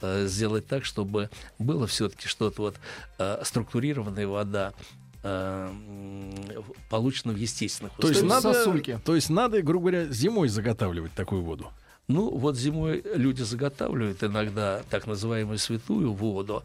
э, 0.00 0.26
сделать 0.26 0.66
так, 0.66 0.84
чтобы 0.84 1.30
было 1.58 1.86
все-таки 1.86 2.28
что-то 2.28 2.62
вот 2.62 2.76
э, 3.18 3.40
структурированная 3.44 4.26
вода 4.26 4.72
э, 5.28 5.68
м, 5.70 6.64
получена 6.90 7.32
в 7.32 7.36
естественных 7.36 7.92
То 7.98 8.08
есть, 8.08 8.22
условиях. 8.22 8.44
надо, 8.44 8.54
сосульки. 8.58 9.00
то 9.04 9.14
есть 9.14 9.30
надо, 9.30 9.62
грубо 9.62 9.90
говоря, 9.90 10.06
зимой 10.12 10.48
заготавливать 10.48 11.12
такую 11.12 11.42
воду. 11.42 11.66
Ну, 12.08 12.30
вот 12.30 12.56
зимой 12.56 13.02
люди 13.14 13.42
заготавливают 13.42 14.24
иногда 14.24 14.80
так 14.90 15.06
называемую 15.06 15.58
святую 15.58 16.12
воду. 16.14 16.62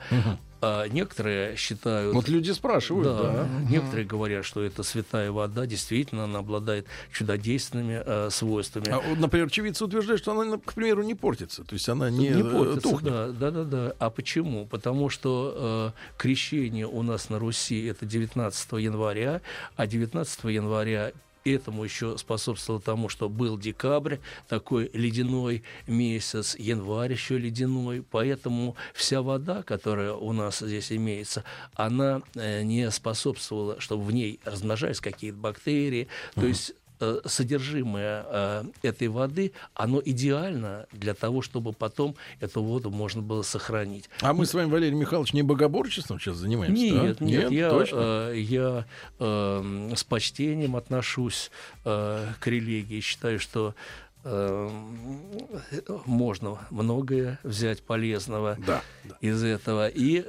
А 0.65 0.87
некоторые 0.87 1.57
считают... 1.57 2.13
Вот 2.13 2.29
люди 2.29 2.51
спрашивают, 2.51 3.17
да. 3.17 3.31
Да, 3.33 3.47
некоторые 3.69 4.05
говорят, 4.05 4.45
что 4.45 4.63
это 4.63 4.81
святая 4.83 5.29
вода, 5.29 5.65
действительно, 5.65 6.23
она 6.23 6.39
обладает 6.39 6.87
чудодейственными 7.11 8.01
э, 8.05 8.29
свойствами. 8.31 8.89
А 8.89 8.99
вот, 8.99 9.19
например, 9.19 9.47
очевидцы 9.47 9.83
утверждают, 9.83 10.21
что 10.21 10.39
она, 10.39 10.57
к 10.57 10.73
примеру, 10.73 11.03
не 11.03 11.15
портится. 11.15 11.65
То 11.65 11.73
есть 11.73 11.89
она 11.89 12.09
не, 12.09 12.29
не 12.29 12.41
э, 12.41 12.43
портится, 12.43 12.81
тухнет. 12.81 13.11
да, 13.11 13.27
да, 13.27 13.51
да, 13.51 13.63
да. 13.65 13.93
А 13.99 14.09
почему? 14.09 14.65
Потому 14.65 15.09
что 15.09 15.93
э, 15.93 16.17
крещение 16.17 16.87
у 16.87 17.01
нас 17.03 17.29
на 17.29 17.39
Руси 17.39 17.85
это 17.85 18.05
19 18.05 18.71
января, 18.73 19.41
а 19.75 19.85
19 19.85 20.45
января 20.45 21.11
этому 21.45 21.83
еще 21.83 22.17
способствовало 22.17 22.81
тому, 22.81 23.09
что 23.09 23.29
был 23.29 23.57
декабрь, 23.57 24.17
такой 24.47 24.89
ледяной 24.93 25.63
месяц, 25.87 26.55
январь 26.57 27.11
еще 27.11 27.37
ледяной, 27.37 28.03
поэтому 28.09 28.75
вся 28.93 29.21
вода, 29.21 29.63
которая 29.63 30.13
у 30.13 30.31
нас 30.33 30.59
здесь 30.59 30.91
имеется, 30.91 31.43
она 31.73 32.21
э, 32.35 32.63
не 32.63 32.89
способствовала, 32.91 33.79
чтобы 33.79 34.03
в 34.03 34.11
ней 34.11 34.39
размножались 34.43 34.99
какие-то 34.99 35.37
бактерии, 35.37 36.07
то 36.35 36.45
есть 36.45 36.71
э, 36.71 36.73
содержимое 37.25 38.25
э, 38.27 38.63
этой 38.81 39.07
воды, 39.07 39.51
оно 39.73 40.01
идеально 40.03 40.85
для 40.91 41.13
того, 41.13 41.41
чтобы 41.41 41.73
потом 41.73 42.15
эту 42.39 42.61
воду 42.63 42.89
можно 42.91 43.21
было 43.21 43.41
сохранить. 43.43 44.09
А 44.21 44.33
мы 44.33 44.45
с 44.45 44.53
вами, 44.53 44.69
Валерий 44.69 44.95
Михайлович, 44.97 45.33
не 45.33 45.41
богоборчеством 45.43 46.19
сейчас 46.19 46.37
занимаемся? 46.37 46.81
Нет, 46.83 47.17
да? 47.19 47.25
нет, 47.25 47.51
я, 47.51 47.69
точно. 47.69 47.97
э, 48.31 48.39
я 48.39 48.85
э, 49.19 49.91
с 49.95 50.03
почтением 50.03 50.75
отношусь 50.75 51.51
э, 51.85 52.27
к 52.39 52.47
религии, 52.47 52.99
считаю, 52.99 53.39
что 53.39 53.75
можно 56.05 56.57
многое 56.69 57.39
взять 57.43 57.81
полезного 57.83 58.57
Да, 58.65 58.81
да. 59.03 59.17
из 59.19 59.43
этого. 59.43 59.89
И, 59.89 60.23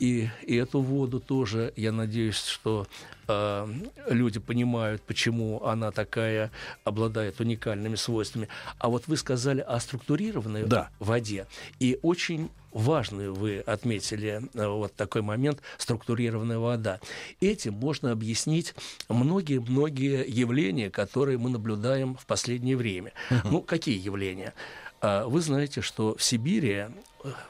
и, 0.00 0.28
и 0.42 0.56
эту 0.56 0.80
воду 0.80 1.20
тоже, 1.20 1.72
я 1.76 1.92
надеюсь, 1.92 2.42
что 2.44 2.88
э, 3.30 4.12
люди 4.12 4.38
понимают, 4.40 5.02
почему 5.02 5.64
она 5.64 5.90
такая, 5.90 6.50
обладает 6.84 7.40
уникальными 7.40 7.96
свойствами. 7.96 8.48
А 8.78 8.88
вот 8.88 9.06
вы 9.06 9.16
сказали 9.16 9.60
о 9.60 9.78
структурированной 9.80 10.64
Да. 10.64 10.90
воде. 10.98 11.46
И 11.78 11.98
очень 12.02 12.50
важный 12.72 13.30
вы 13.30 13.58
отметили 13.60 14.42
э, 14.54 14.66
вот 14.66 14.94
такой 14.94 15.22
момент 15.22 15.60
структурированная 15.78 16.58
вода. 16.58 17.00
Этим 17.40 17.74
можно 17.74 18.12
объяснить 18.12 18.74
многие-многие 19.08 20.24
явления, 20.28 20.90
которые 20.90 21.38
мы 21.38 21.50
наблюдаем 21.50 22.14
в 22.16 22.26
последнее 22.26 22.76
время. 22.76 23.12
Ну, 23.44 23.62
какие 23.62 23.98
явления? 23.98 24.54
А, 25.00 25.26
Вы 25.26 25.40
знаете, 25.40 25.80
что 25.80 26.14
в 26.16 26.22
Сибири 26.22 26.70
э, 26.72 26.90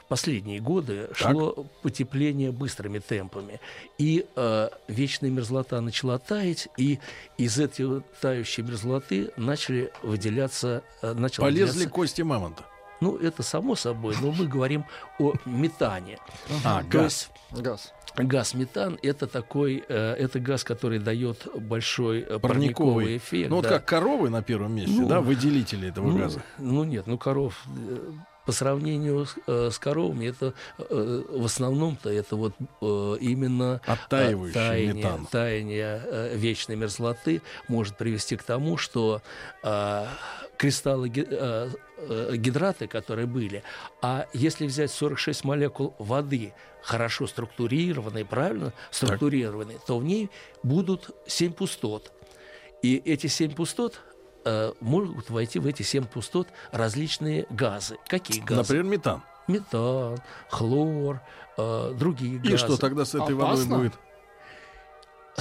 последние 0.07 0.59
годы 0.61 1.09
шло 1.13 1.65
потепление 1.81 2.51
быстрыми 2.51 2.99
темпами. 2.99 3.59
И 3.97 4.25
э, 4.35 4.69
вечная 4.87 5.29
мерзлота 5.29 5.81
начала 5.81 6.17
таять, 6.17 6.69
и 6.77 6.99
из 7.37 7.59
этой 7.59 8.01
тающей 8.21 8.63
мерзлоты 8.63 9.31
начали 9.37 9.91
выделяться... 10.01 10.83
э, 11.01 11.13
начал 11.13 11.43
Полезли 11.43 11.85
выделяться- 11.85 11.89
кости 11.89 12.21
мамонта. 12.21 12.63
Ну, 13.01 13.17
это 13.17 13.43
само 13.43 13.75
собой, 13.75 14.15
но 14.21 14.31
мы 14.31 14.45
говорим 14.47 14.85
о 15.19 15.33
метане. 15.45 16.17
А, 16.63 16.81
То 16.83 16.87
газ. 16.89 17.29
есть 17.51 17.63
Газ. 17.63 17.93
газ 18.15 18.53
метан 18.53 18.97
это 19.01 19.27
такой, 19.27 19.83
э, 19.89 20.13
это 20.13 20.39
газ, 20.39 20.63
который 20.63 20.99
дает 20.99 21.47
большой 21.55 22.19
э, 22.21 22.39
Парниковый. 22.39 22.39
парниковый 22.39 23.17
эффект. 23.17 23.49
Ну, 23.49 23.55
вот 23.57 23.63
да. 23.63 23.69
как 23.69 23.85
коровы 23.85 24.29
на 24.29 24.41
первом 24.41 24.75
месте, 24.75 24.95
Ну, 25.01 25.07
да, 25.07 25.19
выделители 25.19 25.89
этого 25.89 26.07
ну, 26.07 26.17
газа. 26.19 26.41
ну 26.59 26.83
нет, 26.83 27.07
ну 27.07 27.17
коров 27.17 27.55
э, 27.67 27.97
по 28.45 28.51
сравнению 28.51 29.25
с, 29.25 29.35
э, 29.47 29.69
с 29.71 29.77
коровами 29.79 30.27
это 30.27 30.53
э, 30.77 31.23
в 31.29 31.45
основном-то 31.45 32.09
это 32.09 32.35
вот 32.35 32.53
э, 32.81 33.15
именно 33.19 33.81
Оттаивающий 33.85 34.53
таяние, 34.53 34.93
метан. 34.93 35.25
таяние 35.25 36.01
э, 36.05 36.35
вечной 36.37 36.75
мерзлоты 36.75 37.41
может 37.67 37.97
привести 37.97 38.37
к 38.37 38.43
тому, 38.43 38.77
что 38.77 39.21
э, 39.63 40.05
кристаллы 40.61 41.11
э, 41.15 41.69
э, 41.97 42.35
гидраты, 42.35 42.85
которые 42.85 43.25
были, 43.25 43.63
а 44.03 44.27
если 44.31 44.67
взять 44.67 44.91
46 44.91 45.43
молекул 45.43 45.95
воды, 45.97 46.53
хорошо 46.83 47.25
структурированные, 47.25 48.25
правильно 48.25 48.71
структурированные, 48.91 49.79
то 49.87 49.97
в 49.97 50.03
ней 50.03 50.29
будут 50.61 51.09
7 51.25 51.53
пустот. 51.53 52.11
И 52.83 52.95
эти 52.97 53.25
семь 53.25 53.53
пустот 53.53 54.01
э, 54.45 54.73
могут 54.81 55.31
войти 55.31 55.57
в 55.57 55.65
эти 55.65 55.81
семь 55.81 56.05
пустот 56.05 56.47
различные 56.71 57.47
газы. 57.49 57.97
Какие 58.07 58.41
газы? 58.41 58.61
Например, 58.61 58.83
метан. 58.83 59.23
Метан, 59.47 60.19
хлор, 60.49 61.21
э, 61.57 61.93
другие 61.97 62.37
газы. 62.37 62.53
И 62.53 62.57
что 62.57 62.77
тогда 62.77 63.03
с 63.05 63.15
этой 63.15 63.33
водой 63.33 63.65
Опасно? 63.65 63.91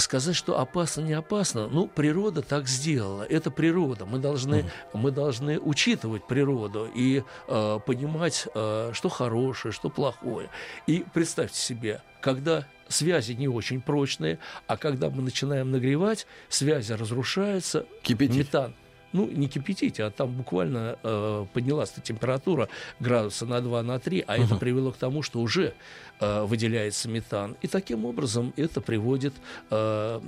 Будет? 0.01 0.05
Сказать, 0.11 0.37
что 0.37 0.59
опасно, 0.59 1.03
не 1.03 1.13
опасно, 1.13 1.69
ну, 1.69 1.87
природа 1.87 2.43
так 2.43 2.69
сделала. 2.69 3.23
Это 3.23 3.51
природа. 3.51 4.07
Мы 4.07 4.19
должны, 4.19 4.71
мы 4.93 5.11
должны 5.11 5.59
учитывать 5.59 6.27
природу 6.27 6.89
и 6.95 7.23
э, 7.49 7.79
понимать, 7.87 8.49
э, 8.55 8.91
что 8.93 9.09
хорошее, 9.09 9.73
что 9.73 9.89
плохое. 9.89 10.49
И 10.87 11.05
представьте 11.13 11.61
себе, 11.61 12.03
когда 12.21 12.67
связи 12.89 13.33
не 13.33 13.49
очень 13.49 13.81
прочные, 13.81 14.39
а 14.67 14.77
когда 14.77 15.11
мы 15.11 15.23
начинаем 15.23 15.71
нагревать, 15.71 16.27
связи 16.49 16.93
разрушаются, 16.93 17.87
Кипятить. 18.03 18.37
метан 18.37 18.75
ну, 19.13 19.29
не 19.29 19.49
кипятить, 19.49 20.01
а 20.01 20.11
там 20.11 20.31
буквально 20.33 20.97
э, 21.03 21.47
поднялась 21.53 21.93
температура 22.03 22.69
градуса 23.01 23.47
на 23.47 23.61
2, 23.61 23.83
на 23.83 23.99
3, 23.99 24.25
а 24.27 24.37
это 24.37 24.57
привело 24.57 24.93
к 24.93 24.97
тому, 24.97 25.23
что 25.23 25.41
уже 25.41 25.75
э, 26.21 26.45
выделяется 26.45 27.09
метан. 27.09 27.57
И 27.63 27.67
таким 27.67 28.05
образом 28.05 28.53
это 28.57 28.81
приводит, 28.81 29.35
э, 29.71 30.21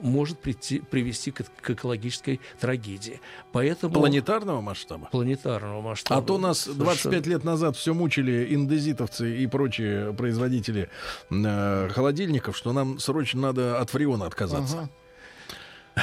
может 0.00 0.38
прийти, 0.38 0.80
привести 0.80 1.30
к, 1.30 1.44
к 1.44 1.70
экологической 1.70 2.40
трагедии. 2.60 3.20
Поэтому... 3.52 3.94
Планетарного 3.94 4.60
масштаба? 4.60 5.08
Планетарного 5.10 5.80
масштаба. 5.80 6.20
А 6.20 6.24
то 6.24 6.38
нас 6.38 6.66
25 6.66 7.26
лет 7.26 7.44
назад 7.44 7.76
все 7.76 7.94
мучили 7.94 8.54
индезитовцы 8.54 9.38
и 9.38 9.46
прочие 9.46 10.12
производители 10.14 10.88
э, 11.30 11.88
холодильников, 11.90 12.56
что 12.56 12.72
нам 12.72 12.98
срочно 12.98 13.40
надо 13.40 13.80
от 13.80 13.90
фреона 13.90 14.26
отказаться. 14.26 14.78
Ага. 14.78 14.90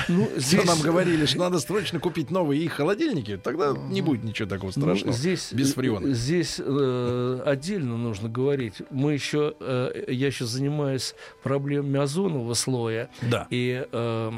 Ну, 0.08 0.30
Здесь... 0.36 0.66
Нам 0.66 0.82
говорили, 0.82 1.26
что 1.26 1.40
надо 1.40 1.60
срочно 1.60 2.00
купить 2.00 2.30
новые 2.30 2.64
их 2.64 2.74
холодильники, 2.74 3.38
тогда 3.38 3.74
не 3.76 4.02
будет 4.02 4.24
ничего 4.24 4.48
такого 4.48 4.72
страшного. 4.72 5.12
Ну, 5.12 5.14
здесь, 5.14 5.52
без 5.52 5.74
фреона. 5.74 6.14
Здесь 6.14 6.60
э, 6.60 7.42
отдельно 7.46 7.98
нужно 7.98 8.30
говорить. 8.30 8.82
Мы 8.92 9.14
еще, 9.14 9.56
э, 9.60 10.06
я 10.08 10.28
еще 10.28 10.46
занимаюсь 10.46 11.16
проблемами 11.44 12.00
озонового 12.00 12.54
слоя. 12.54 13.10
Да. 13.22 13.48
И 13.50 13.86
э, 13.92 14.32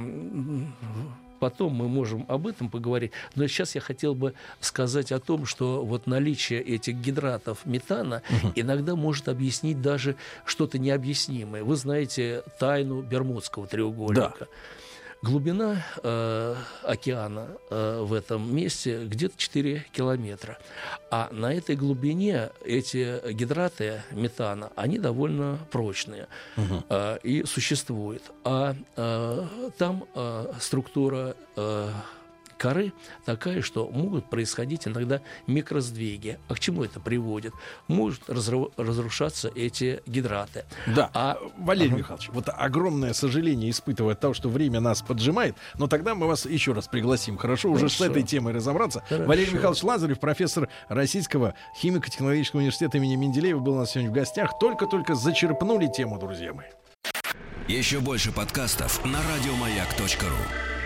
потом 1.40 1.74
мы 1.74 1.90
можем 1.90 2.26
об 2.30 2.48
этом 2.48 2.70
поговорить. 2.70 3.12
Но 3.36 3.48
сейчас 3.48 3.76
я 3.76 3.82
хотел 3.82 4.16
бы 4.16 4.34
сказать 4.62 5.12
о 5.12 5.20
том, 5.20 5.46
что 5.46 5.84
вот 5.84 6.08
наличие 6.08 6.62
этих 6.62 6.96
гидратов 6.96 7.66
метана 7.66 8.22
угу. 8.30 8.54
иногда 8.56 8.96
может 8.96 9.28
объяснить 9.28 9.82
даже 9.82 10.16
что-то 10.46 10.80
необъяснимое. 10.80 11.64
Вы 11.64 11.76
знаете 11.76 12.44
тайну 12.60 13.02
Бермудского 13.02 13.68
треугольника. 13.68 14.36
Да. 14.40 14.48
Глубина 15.22 15.86
э, 16.02 16.56
океана 16.82 17.50
э, 17.70 18.02
в 18.02 18.12
этом 18.14 18.56
месте 18.56 19.06
где-то 19.06 19.38
4 19.38 19.86
километра. 19.92 20.58
А 21.12 21.30
на 21.32 21.54
этой 21.54 21.76
глубине 21.76 22.50
эти 22.66 23.32
гидраты 23.32 24.02
метана, 24.12 24.72
они 24.76 24.98
довольно 24.98 25.60
прочные 25.70 26.28
угу. 26.58 26.84
э, 26.90 27.20
и 27.22 27.44
существуют. 27.46 28.24
А 28.44 28.76
э, 28.96 29.48
там 29.78 30.06
э, 30.16 30.54
структура 30.60 31.36
э, 31.56 31.90
коры 32.62 32.94
такая, 33.26 33.64
что 33.64 33.90
могут 33.90 34.30
происходить 34.30 34.88
иногда 34.88 35.22
микросдвиги. 35.48 36.38
А 36.48 36.54
к 36.54 36.60
чему 36.60 36.84
это 36.84 37.00
приводит? 37.00 37.54
Могут 37.88 38.22
разрушаться 38.30 39.52
эти 39.56 40.02
гидраты. 40.06 40.66
Да, 40.86 41.10
а... 41.16 41.40
Валерий 41.58 41.90
ага. 41.90 41.98
Михайлович, 41.98 42.30
вот 42.32 42.50
огромное 42.50 43.14
сожаление 43.14 43.72
испытывая 43.72 44.14
от 44.14 44.20
того, 44.20 44.36
что 44.36 44.50
время 44.50 44.80
нас 44.80 45.02
поджимает, 45.02 45.56
но 45.80 45.88
тогда 45.88 46.14
мы 46.14 46.28
вас 46.28 46.46
еще 46.46 46.74
раз 46.74 46.88
пригласим. 46.88 47.38
Хорошо, 47.38 47.70
Хорошо. 47.70 47.86
уже 47.86 47.96
с 47.96 48.00
этой 48.00 48.22
темой 48.22 48.54
разобраться. 48.54 49.04
Хорошо. 49.10 49.28
Валерий 49.28 49.54
Михайлович 49.54 49.82
Лазарев, 49.82 50.20
профессор 50.20 50.70
Российского 50.88 51.56
химико-технологического 51.80 52.60
университета 52.60 52.98
имени 52.98 53.16
Менделеева, 53.16 53.60
был 53.60 53.74
у 53.74 53.78
нас 53.78 53.92
сегодня 53.92 54.12
в 54.12 54.14
гостях. 54.14 54.60
Только-только 54.60 55.16
зачерпнули 55.16 55.88
тему, 55.88 56.20
друзья 56.20 56.54
мои. 56.54 56.68
Еще 57.68 58.00
больше 58.02 58.32
подкастов 58.32 59.04
на 59.04 59.20
радиомаяк.ру 59.34 60.81